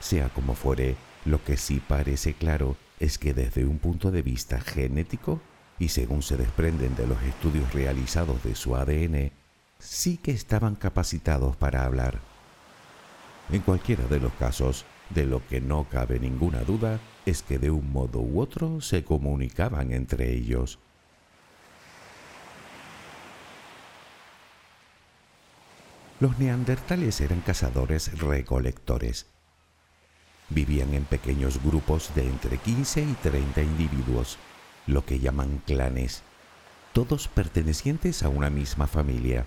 Sea 0.00 0.28
como 0.30 0.54
fuere, 0.54 0.96
lo 1.24 1.44
que 1.44 1.56
sí 1.56 1.80
parece 1.80 2.34
claro 2.34 2.76
es 2.98 3.18
que 3.18 3.34
desde 3.34 3.64
un 3.64 3.78
punto 3.78 4.10
de 4.10 4.22
vista 4.22 4.60
genético, 4.60 5.40
y 5.78 5.88
según 5.88 6.22
se 6.22 6.36
desprenden 6.36 6.94
de 6.96 7.06
los 7.06 7.22
estudios 7.22 7.72
realizados 7.72 8.42
de 8.42 8.54
su 8.54 8.76
ADN, 8.76 9.32
sí 9.82 10.16
que 10.16 10.30
estaban 10.30 10.76
capacitados 10.76 11.56
para 11.56 11.84
hablar. 11.84 12.20
En 13.50 13.60
cualquiera 13.60 14.04
de 14.06 14.20
los 14.20 14.32
casos, 14.34 14.86
de 15.10 15.26
lo 15.26 15.46
que 15.46 15.60
no 15.60 15.84
cabe 15.90 16.18
ninguna 16.18 16.62
duda 16.62 17.00
es 17.26 17.42
que 17.42 17.58
de 17.58 17.70
un 17.70 17.92
modo 17.92 18.20
u 18.20 18.40
otro 18.40 18.80
se 18.80 19.04
comunicaban 19.04 19.92
entre 19.92 20.32
ellos. 20.32 20.78
Los 26.20 26.38
neandertales 26.38 27.20
eran 27.20 27.40
cazadores 27.40 28.18
recolectores. 28.18 29.26
Vivían 30.50 30.94
en 30.94 31.04
pequeños 31.04 31.62
grupos 31.62 32.14
de 32.14 32.28
entre 32.28 32.58
15 32.58 33.02
y 33.02 33.12
30 33.22 33.62
individuos, 33.62 34.38
lo 34.86 35.04
que 35.04 35.18
llaman 35.18 35.60
clanes, 35.66 36.22
todos 36.92 37.26
pertenecientes 37.26 38.22
a 38.22 38.28
una 38.28 38.50
misma 38.50 38.86
familia. 38.86 39.46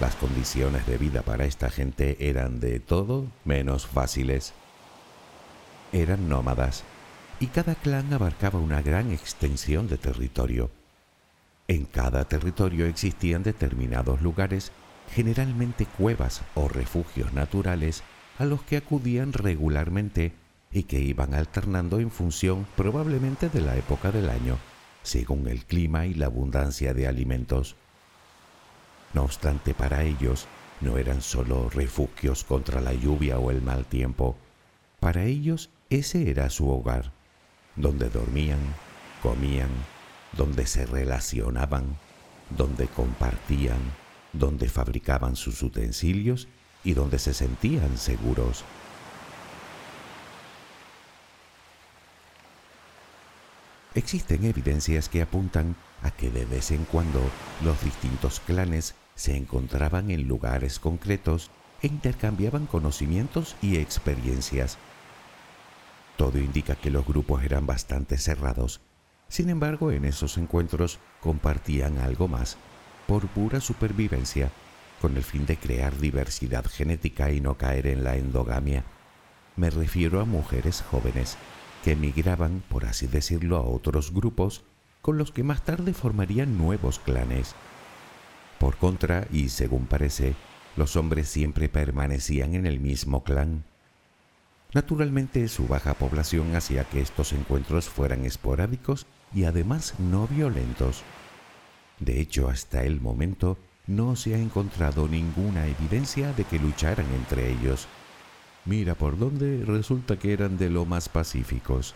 Las 0.00 0.16
condiciones 0.16 0.86
de 0.86 0.98
vida 0.98 1.22
para 1.22 1.44
esta 1.44 1.70
gente 1.70 2.16
eran 2.28 2.58
de 2.58 2.80
todo 2.80 3.26
menos 3.44 3.86
fáciles. 3.86 4.52
Eran 5.92 6.28
nómadas 6.28 6.82
y 7.38 7.46
cada 7.46 7.76
clan 7.76 8.12
abarcaba 8.12 8.58
una 8.58 8.82
gran 8.82 9.12
extensión 9.12 9.86
de 9.86 9.96
territorio. 9.96 10.70
En 11.68 11.84
cada 11.84 12.24
territorio 12.24 12.86
existían 12.86 13.44
determinados 13.44 14.20
lugares, 14.20 14.72
generalmente 15.14 15.86
cuevas 15.86 16.42
o 16.54 16.68
refugios 16.68 17.32
naturales, 17.32 18.02
a 18.38 18.44
los 18.46 18.62
que 18.62 18.76
acudían 18.76 19.32
regularmente 19.32 20.32
y 20.72 20.82
que 20.82 20.98
iban 20.98 21.34
alternando 21.34 22.00
en 22.00 22.10
función 22.10 22.66
probablemente 22.76 23.48
de 23.48 23.60
la 23.60 23.76
época 23.76 24.10
del 24.10 24.28
año, 24.28 24.58
según 25.04 25.46
el 25.46 25.64
clima 25.64 26.06
y 26.06 26.14
la 26.14 26.26
abundancia 26.26 26.94
de 26.94 27.06
alimentos. 27.06 27.76
No 29.14 29.22
obstante, 29.22 29.74
para 29.74 30.02
ellos 30.02 30.46
no 30.80 30.98
eran 30.98 31.22
solo 31.22 31.70
refugios 31.70 32.44
contra 32.44 32.80
la 32.80 32.92
lluvia 32.92 33.38
o 33.38 33.50
el 33.50 33.62
mal 33.62 33.86
tiempo. 33.86 34.36
Para 35.00 35.24
ellos 35.24 35.70
ese 35.88 36.30
era 36.30 36.50
su 36.50 36.68
hogar, 36.68 37.12
donde 37.76 38.10
dormían, 38.10 38.58
comían, 39.22 39.70
donde 40.32 40.66
se 40.66 40.84
relacionaban, 40.84 41.96
donde 42.50 42.88
compartían, 42.88 43.78
donde 44.32 44.68
fabricaban 44.68 45.36
sus 45.36 45.62
utensilios 45.62 46.48
y 46.82 46.94
donde 46.94 47.18
se 47.20 47.34
sentían 47.34 47.96
seguros. 47.96 48.64
Existen 53.94 54.44
evidencias 54.44 55.08
que 55.08 55.22
apuntan 55.22 55.76
a 56.02 56.10
que 56.10 56.28
de 56.30 56.44
vez 56.44 56.72
en 56.72 56.84
cuando 56.84 57.20
los 57.62 57.80
distintos 57.84 58.40
clanes 58.40 58.96
se 59.14 59.36
encontraban 59.36 60.10
en 60.10 60.26
lugares 60.26 60.78
concretos 60.78 61.50
e 61.82 61.86
intercambiaban 61.86 62.66
conocimientos 62.66 63.56
y 63.62 63.76
experiencias. 63.76 64.78
Todo 66.16 66.38
indica 66.38 66.76
que 66.76 66.90
los 66.90 67.06
grupos 67.06 67.44
eran 67.44 67.66
bastante 67.66 68.18
cerrados. 68.18 68.80
Sin 69.28 69.50
embargo, 69.50 69.90
en 69.90 70.04
esos 70.04 70.38
encuentros 70.38 70.98
compartían 71.20 71.98
algo 71.98 72.28
más, 72.28 72.56
por 73.06 73.26
pura 73.28 73.60
supervivencia, 73.60 74.50
con 75.00 75.16
el 75.16 75.24
fin 75.24 75.44
de 75.44 75.56
crear 75.56 75.98
diversidad 75.98 76.64
genética 76.64 77.30
y 77.30 77.40
no 77.40 77.58
caer 77.58 77.86
en 77.86 78.04
la 78.04 78.16
endogamia. 78.16 78.84
Me 79.56 79.70
refiero 79.70 80.20
a 80.20 80.24
mujeres 80.24 80.82
jóvenes 80.82 81.36
que 81.82 81.92
emigraban, 81.92 82.62
por 82.68 82.86
así 82.86 83.06
decirlo, 83.06 83.56
a 83.56 83.62
otros 83.62 84.12
grupos 84.12 84.64
con 85.02 85.18
los 85.18 85.32
que 85.32 85.42
más 85.42 85.62
tarde 85.62 85.92
formarían 85.92 86.56
nuevos 86.56 86.98
clanes. 86.98 87.54
Por 88.64 88.78
contra, 88.78 89.28
y 89.30 89.50
según 89.50 89.84
parece, 89.84 90.34
los 90.74 90.96
hombres 90.96 91.28
siempre 91.28 91.68
permanecían 91.68 92.54
en 92.54 92.64
el 92.64 92.80
mismo 92.80 93.22
clan. 93.22 93.62
Naturalmente, 94.72 95.48
su 95.48 95.68
baja 95.68 95.92
población 95.92 96.56
hacía 96.56 96.84
que 96.84 97.02
estos 97.02 97.34
encuentros 97.34 97.90
fueran 97.90 98.24
esporádicos 98.24 99.04
y 99.34 99.44
además 99.44 99.92
no 99.98 100.26
violentos. 100.26 101.02
De 102.00 102.18
hecho, 102.22 102.48
hasta 102.48 102.84
el 102.84 103.02
momento 103.02 103.58
no 103.86 104.16
se 104.16 104.34
ha 104.34 104.38
encontrado 104.38 105.08
ninguna 105.08 105.66
evidencia 105.66 106.32
de 106.32 106.44
que 106.44 106.58
lucharan 106.58 107.12
entre 107.12 107.52
ellos. 107.52 107.86
Mira 108.64 108.94
por 108.94 109.18
dónde 109.18 109.62
resulta 109.66 110.18
que 110.18 110.32
eran 110.32 110.56
de 110.56 110.70
lo 110.70 110.86
más 110.86 111.10
pacíficos. 111.10 111.94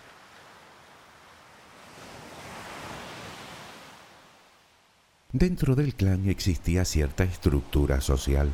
Dentro 5.35 5.77
del 5.77 5.95
clan 5.95 6.27
existía 6.31 6.87
cierta 6.87 7.23
estructura 7.23 8.01
social. 8.01 8.51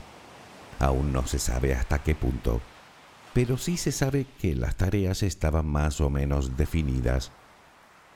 Aún 0.81 1.13
no 1.13 1.25
se 1.25 1.39
sabe 1.39 1.73
hasta 1.73 2.03
qué 2.03 2.17
punto, 2.17 2.61
pero 3.33 3.59
sí 3.59 3.77
se 3.77 3.93
sabe 3.93 4.27
que 4.41 4.57
las 4.57 4.75
tareas 4.75 5.23
estaban 5.23 5.67
más 5.67 6.01
o 6.01 6.11
menos 6.11 6.57
definidas. 6.57 7.31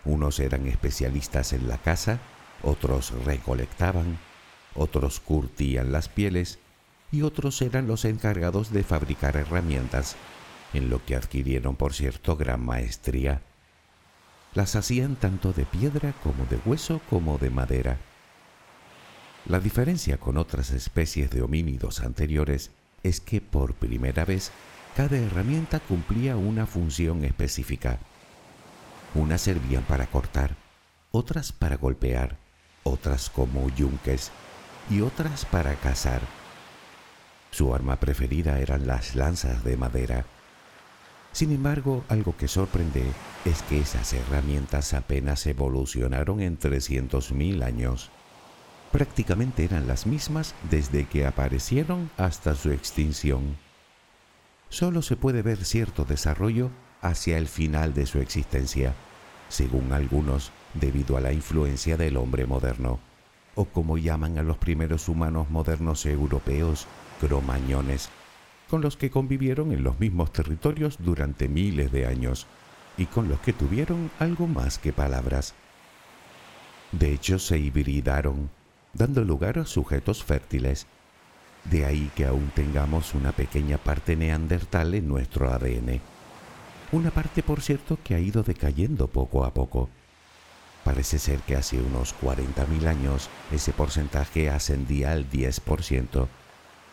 Unos 0.05 0.41
eran 0.41 0.67
especialistas 0.67 1.53
en 1.53 1.69
la 1.69 1.79
casa, 1.79 2.19
otros 2.65 3.13
recolectaban, 3.25 4.19
otros 4.75 5.21
curtían 5.21 5.93
las 5.93 6.09
pieles 6.09 6.59
y 7.13 7.23
otros 7.23 7.63
eran 7.63 7.87
los 7.87 8.05
encargados 8.05 8.73
de 8.73 8.83
fabricar 8.83 9.37
herramientas, 9.37 10.17
en 10.75 10.91
lo 10.91 11.05
que 11.05 11.15
adquirieron, 11.15 11.77
por 11.77 11.95
cierto, 11.95 12.37
gran 12.37 12.67
maestría. 12.67 13.41
Las 14.53 14.75
hacían 14.75 15.15
tanto 15.15 15.53
de 15.53 15.65
piedra 15.65 16.13
como 16.25 16.45
de 16.47 16.59
hueso 16.67 17.01
como 17.09 17.39
de 17.39 17.51
madera. 17.51 17.99
La 19.47 19.61
diferencia 19.61 20.19
con 20.19 20.37
otras 20.37 20.71
especies 20.71 21.31
de 21.31 21.43
homínidos 21.43 22.01
anteriores 22.01 22.71
es 23.03 23.21
que 23.21 23.41
por 23.41 23.75
primera 23.75 24.25
vez 24.25 24.51
cada 24.97 25.17
herramienta 25.17 25.81
cumplía 25.81 26.37
una 26.37 26.67
función 26.67 27.25
específica. 27.25 27.99
Unas 29.15 29.41
servían 29.41 29.85
para 29.85 30.07
cortar, 30.07 30.57
otras 31.13 31.53
para 31.53 31.77
golpear, 31.77 32.37
otras 32.83 33.31
como 33.31 33.69
yunques 33.75 34.31
y 34.91 35.01
otras 35.01 35.45
para 35.45 35.75
cazar. 35.77 36.21
Su 37.51 37.75
arma 37.75 37.97
preferida 37.97 38.59
eran 38.59 38.87
las 38.87 39.15
lanzas 39.15 39.65
de 39.65 39.77
madera. 39.77 40.27
Sin 41.33 41.53
embargo, 41.53 42.05
algo 42.09 42.37
que 42.37 42.49
sorprende 42.49 43.05
es 43.45 43.63
que 43.63 43.81
esas 43.81 44.13
herramientas 44.13 44.95
apenas 44.95 45.47
evolucionaron 45.47 46.41
en 46.41 46.59
300.000 46.59 47.65
años. 47.65 48.11
Prácticamente 48.93 49.65
eran 49.65 49.87
las 49.87 50.07
mismas 50.07 50.55
desde 50.71 51.07
que 51.07 51.27
aparecieron 51.27 52.11
hasta 52.17 52.55
su 52.55 52.71
extinción. 52.71 53.57
Solo 54.71 55.03
se 55.03 55.17
puede 55.17 55.43
ver 55.43 55.65
cierto 55.65 56.05
desarrollo 56.05 56.71
hacia 57.03 57.39
el 57.39 57.49
final 57.49 57.95
de 57.95 58.07
su 58.07 58.19
existencia, 58.19 58.95
según 59.49 59.93
algunos 59.93 60.53
debido 60.75 61.17
a 61.17 61.21
la 61.21 61.33
influencia 61.33 61.97
del 61.97 62.17
hombre 62.17 62.47
moderno, 62.47 62.99
o 63.55 63.65
como 63.67 63.99
llaman 63.99 64.39
a 64.39 64.43
los 64.43 64.57
primeros 64.57 65.09
humanos 65.09 65.51
modernos 65.51 66.07
europeos, 66.07 66.87
cromañones, 67.21 68.09
con 68.69 68.81
los 68.83 68.97
que 68.97 69.11
convivieron 69.11 69.73
en 69.73 69.83
los 69.83 69.99
mismos 69.99 70.33
territorios 70.33 70.97
durante 70.99 71.49
miles 71.49 71.91
de 71.91 72.07
años 72.07 72.47
y 72.97 73.07
con 73.07 73.29
los 73.29 73.41
que 73.41 73.53
tuvieron 73.53 74.11
algo 74.19 74.47
más 74.47 74.79
que 74.79 74.93
palabras. 74.93 75.55
De 76.93 77.13
hecho, 77.13 77.39
se 77.39 77.59
hibridaron, 77.59 78.51
dando 78.99 79.25
lugar 79.25 79.59
a 79.61 79.65
sujetos 79.65 80.25
fértiles. 80.25 80.87
De 81.65 81.85
ahí 81.85 82.11
que 82.17 82.27
aún 82.27 82.51
tengamos 82.55 83.15
una 83.15 83.33
pequeña 83.33 83.79
parte 83.79 84.17
neandertal 84.17 84.95
en 84.95 85.07
nuestro 85.09 85.53
ADN. 85.53 86.01
Una 86.91 87.11
parte, 87.11 87.43
por 87.43 87.61
cierto, 87.61 87.99
que 88.03 88.15
ha 88.15 88.19
ido 88.19 88.43
decayendo 88.43 89.07
poco 89.07 89.45
a 89.45 89.55
poco. 89.55 89.89
Parece 90.85 91.19
ser 91.19 91.41
que 91.41 91.55
hace 91.55 91.81
unos 91.81 92.15
40.000 92.21 92.87
años 92.87 93.29
ese 93.53 93.73
porcentaje 93.73 94.51
ascendía 94.51 95.13
al 95.13 95.31
10%, 95.31 96.27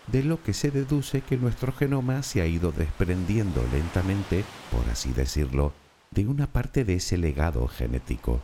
de 0.07 0.23
lo 0.23 0.43
que 0.43 0.53
se 0.53 0.69
deduce 0.69 1.21
que 1.21 1.37
nuestro 1.37 1.71
genoma 1.71 2.21
se 2.21 2.41
ha 2.41 2.45
ido 2.45 2.71
desprendiendo 2.71 3.65
lentamente, 3.71 4.43
por 4.71 4.87
así 4.91 5.11
decirlo, 5.13 5.73
de 6.11 6.27
una 6.27 6.47
parte 6.47 6.83
de 6.83 6.95
ese 6.95 7.17
legado 7.17 7.67
genético. 7.67 8.41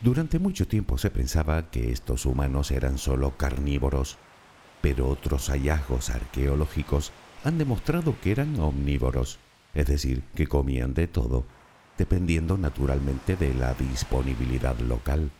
Durante 0.00 0.38
mucho 0.38 0.66
tiempo 0.68 0.98
se 0.98 1.10
pensaba 1.10 1.70
que 1.70 1.90
estos 1.90 2.26
humanos 2.26 2.70
eran 2.70 2.98
solo 2.98 3.36
carnívoros, 3.36 4.18
pero 4.82 5.08
otros 5.08 5.48
hallazgos 5.48 6.10
arqueológicos 6.10 7.12
han 7.44 7.58
demostrado 7.58 8.14
que 8.20 8.32
eran 8.32 8.58
omnívoros 8.60 9.38
es 9.76 9.86
decir, 9.86 10.22
que 10.34 10.46
comían 10.46 10.94
de 10.94 11.06
todo, 11.06 11.44
dependiendo 11.98 12.56
naturalmente 12.56 13.36
de 13.36 13.52
la 13.52 13.74
disponibilidad 13.74 14.78
local. 14.78 15.30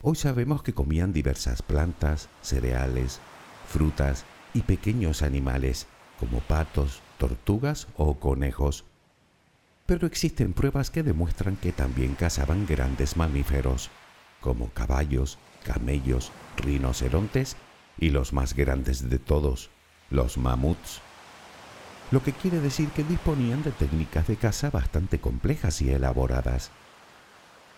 Hoy 0.00 0.16
sabemos 0.16 0.62
que 0.62 0.72
comían 0.72 1.12
diversas 1.12 1.60
plantas, 1.60 2.30
cereales, 2.40 3.20
frutas 3.68 4.24
y 4.54 4.62
pequeños 4.62 5.20
animales 5.20 5.86
como 6.18 6.40
patos, 6.40 7.02
tortugas 7.18 7.86
o 7.98 8.18
conejos. 8.18 8.86
Pero 9.86 10.06
existen 10.06 10.52
pruebas 10.52 10.90
que 10.90 11.02
demuestran 11.02 11.56
que 11.56 11.72
también 11.72 12.14
cazaban 12.14 12.66
grandes 12.66 13.16
mamíferos, 13.16 13.90
como 14.40 14.70
caballos, 14.70 15.38
camellos, 15.64 16.32
rinocerontes 16.56 17.56
y 17.98 18.10
los 18.10 18.32
más 18.32 18.54
grandes 18.54 19.08
de 19.10 19.18
todos, 19.18 19.70
los 20.10 20.38
mamuts 20.38 21.02
lo 22.12 22.22
que 22.22 22.32
quiere 22.34 22.60
decir 22.60 22.90
que 22.90 23.04
disponían 23.04 23.62
de 23.62 23.72
técnicas 23.72 24.28
de 24.28 24.36
caza 24.36 24.68
bastante 24.68 25.18
complejas 25.18 25.80
y 25.80 25.90
elaboradas. 25.90 26.70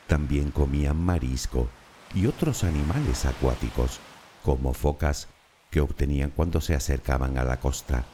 También 0.08 0.50
comían 0.50 1.00
marisco 1.00 1.68
y 2.14 2.26
otros 2.26 2.64
animales 2.64 3.26
acuáticos, 3.26 4.00
como 4.42 4.74
focas, 4.74 5.28
que 5.70 5.80
obtenían 5.80 6.30
cuando 6.30 6.60
se 6.60 6.74
acercaban 6.74 7.38
a 7.38 7.44
la 7.44 7.60
costa, 7.60 8.04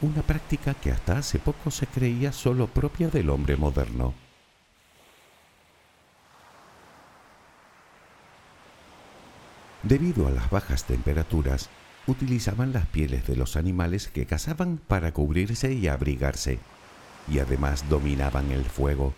una 0.00 0.22
práctica 0.22 0.74
que 0.74 0.92
hasta 0.92 1.18
hace 1.18 1.38
poco 1.38 1.70
se 1.70 1.86
creía 1.86 2.32
solo 2.32 2.68
propia 2.68 3.08
del 3.08 3.30
hombre 3.30 3.56
moderno. 3.56 4.14
Debido 9.82 10.26
a 10.28 10.30
las 10.30 10.50
bajas 10.50 10.84
temperaturas, 10.84 11.68
utilizaban 12.06 12.72
las 12.72 12.86
pieles 12.86 13.26
de 13.26 13.36
los 13.36 13.56
animales 13.56 14.08
que 14.08 14.26
cazaban 14.26 14.78
para 14.78 15.12
cubrirse 15.12 15.72
y 15.72 15.88
abrigarse, 15.88 16.58
y 17.28 17.38
además 17.38 17.88
dominaban 17.88 18.50
el 18.50 18.64
fuego, 18.64 19.14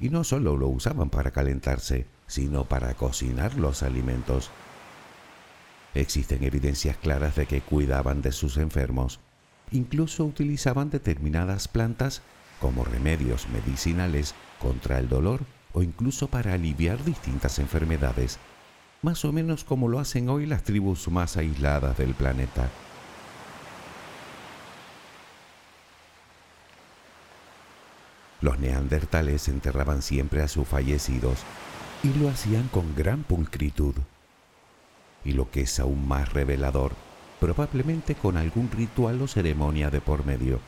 y 0.00 0.08
no 0.08 0.24
solo 0.24 0.56
lo 0.56 0.68
usaban 0.68 1.10
para 1.10 1.30
calentarse, 1.30 2.06
sino 2.26 2.64
para 2.64 2.94
cocinar 2.94 3.54
los 3.54 3.82
alimentos. 3.82 4.50
Existen 5.94 6.42
evidencias 6.44 6.96
claras 6.96 7.36
de 7.36 7.46
que 7.46 7.60
cuidaban 7.60 8.22
de 8.22 8.32
sus 8.32 8.56
enfermos. 8.56 9.20
Incluso 9.72 10.24
utilizaban 10.24 10.90
determinadas 10.90 11.66
plantas 11.66 12.22
como 12.60 12.84
remedios 12.84 13.48
medicinales 13.48 14.34
contra 14.60 14.98
el 14.98 15.08
dolor 15.08 15.40
o 15.72 15.82
incluso 15.82 16.28
para 16.28 16.52
aliviar 16.52 17.02
distintas 17.04 17.58
enfermedades, 17.58 18.38
más 19.00 19.24
o 19.24 19.32
menos 19.32 19.64
como 19.64 19.88
lo 19.88 19.98
hacen 19.98 20.28
hoy 20.28 20.46
las 20.46 20.62
tribus 20.62 21.08
más 21.08 21.36
aisladas 21.36 21.96
del 21.96 22.14
planeta. 22.14 22.68
Los 28.42 28.58
neandertales 28.58 29.48
enterraban 29.48 30.02
siempre 30.02 30.42
a 30.42 30.48
sus 30.48 30.68
fallecidos 30.68 31.38
y 32.02 32.12
lo 32.14 32.28
hacían 32.28 32.68
con 32.68 32.94
gran 32.94 33.22
pulcritud. 33.22 33.94
Y 35.24 35.32
lo 35.32 35.50
que 35.50 35.62
es 35.62 35.78
aún 35.78 36.06
más 36.06 36.32
revelador, 36.32 36.92
probablemente 37.42 38.14
con 38.14 38.36
algún 38.36 38.70
ritual 38.70 39.20
o 39.20 39.26
ceremonia 39.26 39.90
de 39.90 40.00
por 40.00 40.24
medio. 40.24 40.60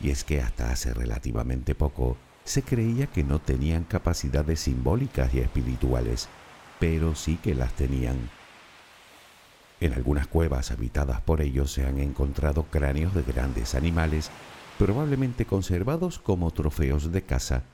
Y 0.00 0.08
es 0.08 0.24
que 0.24 0.40
hasta 0.40 0.72
hace 0.72 0.94
relativamente 0.94 1.74
poco 1.74 2.16
se 2.44 2.62
creía 2.62 3.08
que 3.08 3.22
no 3.22 3.40
tenían 3.40 3.84
capacidades 3.84 4.60
simbólicas 4.60 5.34
y 5.34 5.40
espirituales, 5.40 6.30
pero 6.80 7.14
sí 7.14 7.36
que 7.36 7.54
las 7.54 7.74
tenían. 7.74 8.16
En 9.80 9.92
algunas 9.92 10.26
cuevas 10.26 10.70
habitadas 10.70 11.20
por 11.20 11.42
ellos 11.42 11.72
se 11.72 11.84
han 11.84 11.98
encontrado 11.98 12.62
cráneos 12.62 13.14
de 13.14 13.22
grandes 13.22 13.74
animales 13.74 14.30
probablemente 14.78 15.44
conservados 15.44 16.18
como 16.18 16.52
trofeos 16.52 17.12
de 17.12 17.20
caza, 17.20 17.64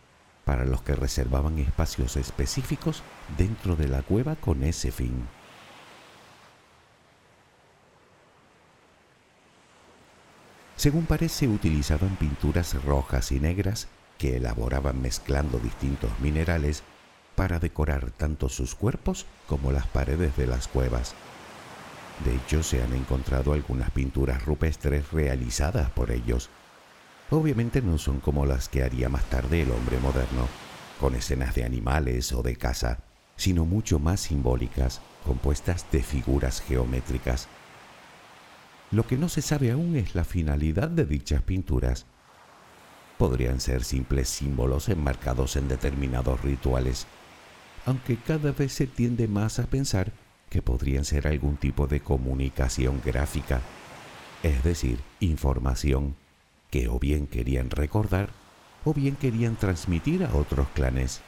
para 0.45 0.65
los 0.65 0.83
que 0.83 0.97
reservaban 0.97 1.61
espacios 1.61 2.17
específicos 2.17 3.05
dentro 3.39 3.77
de 3.77 3.87
la 3.87 4.03
cueva 4.03 4.35
con 4.35 4.65
ese 4.65 4.91
fin. 4.91 5.25
Según 10.85 11.07
parece, 11.07 11.49
utilizaban 11.49 12.15
pinturas 12.17 12.75
rojas 12.85 13.33
y 13.33 13.41
negras 13.41 13.89
que 14.19 14.37
elaboraban 14.37 15.01
mezclando 15.01 15.59
distintos 15.59 16.11
minerales 16.21 16.83
para 17.37 17.59
decorar 17.59 18.11
tanto 18.11 18.51
sus 18.51 18.75
cuerpos 18.75 19.25
como 19.47 19.73
las 19.73 19.87
paredes 19.87 20.37
de 20.37 20.47
las 20.47 20.69
cuevas. 20.69 21.15
De 22.23 22.37
hecho, 22.37 22.63
se 22.63 22.83
han 22.83 22.93
encontrado 22.93 23.55
algunas 23.55 23.93
pinturas 23.93 24.45
rupestres 24.45 25.11
realizadas 25.11 25.89
por 25.89 26.11
ellos, 26.11 26.51
obviamente 27.31 27.81
no 27.81 27.97
son 27.97 28.21
como 28.21 28.45
las 28.45 28.69
que 28.69 28.83
haría 28.83 29.09
más 29.09 29.25
tarde 29.31 29.63
el 29.63 29.71
hombre 29.71 29.99
moderno, 30.01 30.49
con 31.01 31.15
escenas 31.15 31.55
de 31.55 31.65
animales 31.65 32.31
o 32.35 32.43
de 32.43 32.57
caza, 32.57 32.99
sino 33.37 33.65
mucho 33.65 34.01
más 34.01 34.21
simbólicas, 34.21 35.01
compuestas 35.25 35.87
de 35.91 36.03
figuras 36.03 36.61
geométricas. 36.61 37.49
Lo 38.91 39.07
que 39.07 39.17
no 39.17 39.29
se 39.29 39.43
sabe 39.43 39.71
aún 39.71 39.97
es 39.97 40.15
la 40.15 40.25
finalidad 40.25 40.89
de 40.89 41.05
dichas 41.05 41.43
pinturas. 41.43 42.07
Podrían 43.19 43.61
ser 43.61 43.85
simples 43.85 44.29
símbolos 44.29 44.89
enmarcados 44.89 45.57
en 45.57 45.69
determinados 45.69 46.41
rituales, 46.43 47.07
aunque 47.87 48.17
cada 48.17 48.53
vez 48.53 48.73
se 48.73 48.87
tiende 48.87 49.29
más 49.29 49.59
a 49.59 49.67
pensar 49.67 50.13
que 50.51 50.63
podrían 50.63 51.05
ser 51.05 51.27
algún 51.27 51.57
tipo 51.57 51.87
de 51.87 52.01
comunicación 52.01 53.01
gráfica, 53.05 53.61
es 54.43 54.63
decir, 54.63 55.01
información 55.21 56.17
que 56.71 56.89
o 56.89 56.99
bien 56.99 57.27
querían 57.27 57.71
recordar 57.71 58.31
o 58.85 58.93
bien 58.93 59.17
querían 59.17 59.57
transmitir 59.57 60.25
a 60.25 60.35
otros 60.35 60.69
clanes. 60.75 61.23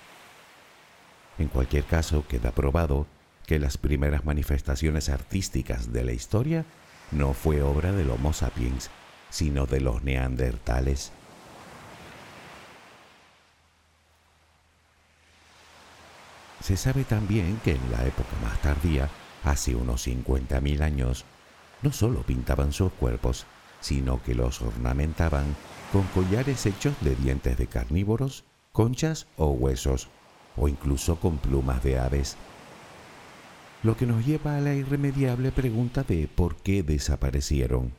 En 1.38 1.48
cualquier 1.48 1.84
caso, 1.84 2.26
queda 2.28 2.52
probado 2.52 3.06
que 3.46 3.58
las 3.58 3.78
primeras 3.78 4.24
manifestaciones 4.24 5.08
artísticas 5.08 5.92
de 5.92 6.04
la 6.04 6.12
historia 6.12 6.64
no 7.10 7.32
fue 7.32 7.62
obra 7.62 7.92
del 7.92 8.10
Homo 8.10 8.32
sapiens, 8.32 8.90
sino 9.30 9.66
de 9.66 9.80
los 9.80 10.02
neandertales. 10.02 11.12
Se 16.62 16.76
sabe 16.76 17.04
también 17.04 17.60
que 17.62 17.72
en 17.72 17.92
la 17.92 18.04
época 18.04 18.30
más 18.42 18.60
tardía, 18.60 19.08
hace 19.44 19.76
unos 19.76 20.06
50.000 20.06 20.80
años, 20.82 21.24
no 21.82 21.92
solo 21.92 22.22
pintaban 22.22 22.72
sus 22.72 22.92
cuerpos, 22.92 23.46
sino 23.80 24.22
que 24.22 24.34
los 24.34 24.60
ornamentaban 24.62 25.54
con 25.92 26.02
collares 26.08 26.66
hechos 26.66 26.94
de 27.02 27.14
dientes 27.14 27.56
de 27.56 27.68
carnívoros, 27.68 28.44
conchas 28.72 29.28
o 29.36 29.50
huesos, 29.50 30.08
o 30.56 30.66
incluso 30.66 31.16
con 31.16 31.38
plumas 31.38 31.82
de 31.84 31.98
aves. 31.98 32.36
Lo 33.86 33.96
que 33.96 34.04
nos 34.04 34.26
lleva 34.26 34.56
a 34.56 34.60
la 34.60 34.74
irremediable 34.74 35.52
pregunta 35.52 36.02
de 36.02 36.26
por 36.26 36.56
qué 36.56 36.82
desaparecieron. 36.82 37.92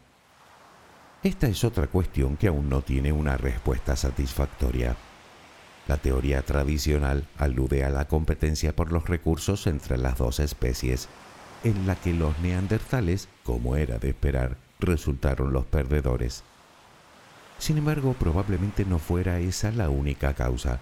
Esta 1.24 1.48
es 1.48 1.64
otra 1.64 1.88
cuestión 1.88 2.36
que 2.36 2.50
aún 2.50 2.68
no 2.68 2.82
tiene 2.82 3.14
una 3.14 3.38
respuesta 3.38 3.96
satisfactoria. 3.96 4.98
La 5.88 5.96
teoría 5.96 6.42
tradicional 6.42 7.26
alude 7.38 7.86
a 7.86 7.90
la 7.90 8.06
competencia 8.06 8.76
por 8.76 8.92
los 8.92 9.08
recursos 9.08 9.66
entre 9.66 9.98
las 9.98 10.18
dos 10.18 10.42
especies, 10.42 11.08
en 11.64 11.88
la 11.88 11.96
que 11.96 12.14
los 12.14 12.38
neandertales, 12.40 13.30
como 13.46 13.78
era 13.78 13.98
de 13.98 14.10
esperar, 14.10 14.58
resultaron 14.82 15.54
los 15.54 15.66
perdedores. 15.68 16.44
Sin 17.60 17.78
embargo, 17.78 18.14
probablemente 18.20 18.84
no 18.84 19.00
fuera 19.00 19.40
esa 19.40 19.72
la 19.72 19.90
única 19.90 20.34
causa. 20.34 20.82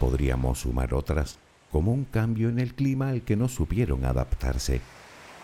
Podríamos 0.00 0.58
sumar 0.58 0.92
otras, 0.92 1.38
como 1.74 1.90
un 1.90 2.04
cambio 2.04 2.50
en 2.50 2.60
el 2.60 2.76
clima 2.76 3.08
al 3.08 3.22
que 3.22 3.34
no 3.34 3.48
supieron 3.48 4.04
adaptarse, 4.04 4.80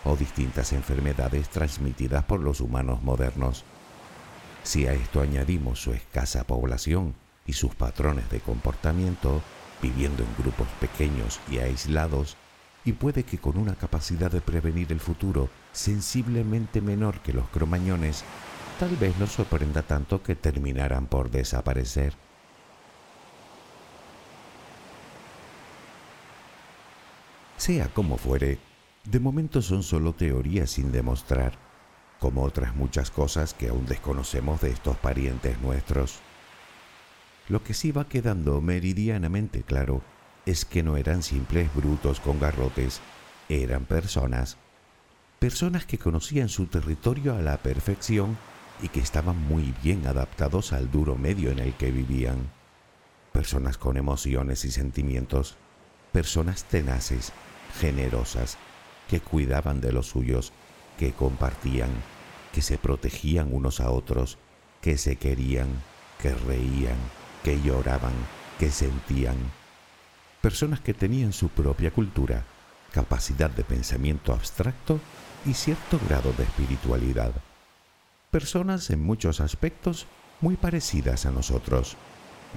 o 0.05 0.15
distintas 0.15 0.71
enfermedades 0.71 1.49
transmitidas 1.49 2.23
por 2.23 2.39
los 2.39 2.61
humanos 2.61 3.03
modernos. 3.03 3.65
Si 4.63 4.87
a 4.87 4.93
esto 4.93 5.19
añadimos 5.19 5.81
su 5.81 5.91
escasa 5.91 6.45
población 6.45 7.15
y 7.45 7.51
sus 7.51 7.75
patrones 7.75 8.29
de 8.29 8.39
comportamiento, 8.39 9.41
viviendo 9.81 10.23
en 10.23 10.29
grupos 10.41 10.69
pequeños 10.79 11.41
y 11.51 11.57
aislados, 11.57 12.37
y 12.85 12.93
puede 12.93 13.23
que 13.23 13.37
con 13.37 13.57
una 13.57 13.75
capacidad 13.75 14.31
de 14.31 14.39
prevenir 14.39 14.93
el 14.93 15.01
futuro 15.01 15.49
sensiblemente 15.73 16.79
menor 16.79 17.19
que 17.19 17.33
los 17.33 17.49
cromañones, 17.49 18.23
tal 18.79 18.95
vez 18.95 19.17
nos 19.19 19.33
sorprenda 19.33 19.81
tanto 19.81 20.23
que 20.23 20.35
terminaran 20.35 21.07
por 21.07 21.29
desaparecer. 21.29 22.13
Sea 27.61 27.89
como 27.89 28.17
fuere, 28.17 28.57
de 29.03 29.19
momento 29.19 29.61
son 29.61 29.83
solo 29.83 30.15
teorías 30.15 30.71
sin 30.71 30.91
demostrar, 30.91 31.59
como 32.19 32.41
otras 32.41 32.75
muchas 32.75 33.11
cosas 33.11 33.53
que 33.53 33.69
aún 33.69 33.85
desconocemos 33.85 34.61
de 34.61 34.71
estos 34.71 34.97
parientes 34.97 35.61
nuestros. 35.61 36.17
Lo 37.49 37.63
que 37.63 37.75
sí 37.75 37.91
va 37.91 38.07
quedando 38.07 38.61
meridianamente 38.61 39.61
claro 39.61 40.01
es 40.47 40.65
que 40.65 40.81
no 40.81 40.97
eran 40.97 41.21
simples 41.21 41.71
brutos 41.75 42.19
con 42.19 42.39
garrotes, 42.39 42.99
eran 43.47 43.85
personas. 43.85 44.57
Personas 45.37 45.85
que 45.85 45.99
conocían 45.99 46.49
su 46.49 46.65
territorio 46.65 47.35
a 47.35 47.43
la 47.43 47.57
perfección 47.57 48.39
y 48.81 48.87
que 48.87 49.01
estaban 49.01 49.37
muy 49.37 49.71
bien 49.83 50.07
adaptados 50.07 50.73
al 50.73 50.89
duro 50.89 51.15
medio 51.15 51.51
en 51.51 51.59
el 51.59 51.75
que 51.75 51.91
vivían. 51.91 52.51
Personas 53.31 53.77
con 53.77 53.97
emociones 53.97 54.65
y 54.65 54.71
sentimientos. 54.71 55.57
Personas 56.11 56.65
tenaces, 56.65 57.31
generosas, 57.71 58.57
que 59.09 59.19
cuidaban 59.19 59.81
de 59.81 59.91
los 59.91 60.07
suyos, 60.07 60.53
que 60.97 61.11
compartían, 61.13 61.89
que 62.53 62.61
se 62.61 62.77
protegían 62.77 63.53
unos 63.53 63.79
a 63.79 63.89
otros, 63.91 64.37
que 64.81 64.97
se 64.97 65.15
querían, 65.15 65.69
que 66.21 66.33
reían, 66.33 66.97
que 67.43 67.61
lloraban, 67.61 68.13
que 68.59 68.71
sentían 68.71 69.37
personas 70.41 70.81
que 70.81 70.93
tenían 70.93 71.33
su 71.33 71.49
propia 71.49 71.91
cultura, 71.91 72.43
capacidad 72.91 73.49
de 73.49 73.63
pensamiento 73.63 74.33
abstracto 74.33 74.99
y 75.45 75.53
cierto 75.53 75.99
grado 76.07 76.33
de 76.33 76.43
espiritualidad. 76.43 77.31
Personas 78.31 78.89
en 78.89 79.03
muchos 79.03 79.39
aspectos 79.39 80.07
muy 80.41 80.57
parecidas 80.57 81.25
a 81.25 81.31
nosotros 81.31 81.95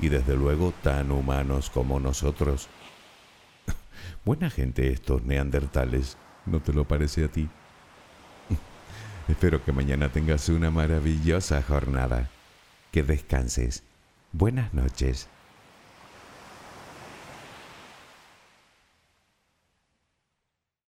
y 0.01 0.09
desde 0.09 0.35
luego 0.35 0.73
tan 0.83 1.11
humanos 1.11 1.71
como 1.71 2.01
nosotros. 2.01 2.69
Buena 4.25 4.49
gente 4.49 4.91
estos 4.91 5.23
neandertales, 5.25 6.17
¿no 6.47 6.61
te 6.61 6.73
lo 6.73 6.85
parece 6.87 7.25
a 7.25 7.29
ti? 7.29 7.47
Espero 9.29 9.63
que 9.63 9.71
mañana 9.71 10.09
tengas 10.09 10.49
una 10.49 10.71
maravillosa 10.71 11.61
jornada. 11.61 12.31
Que 12.91 13.03
descanses. 13.03 13.83
Buenas 14.33 14.73
noches. 14.73 15.29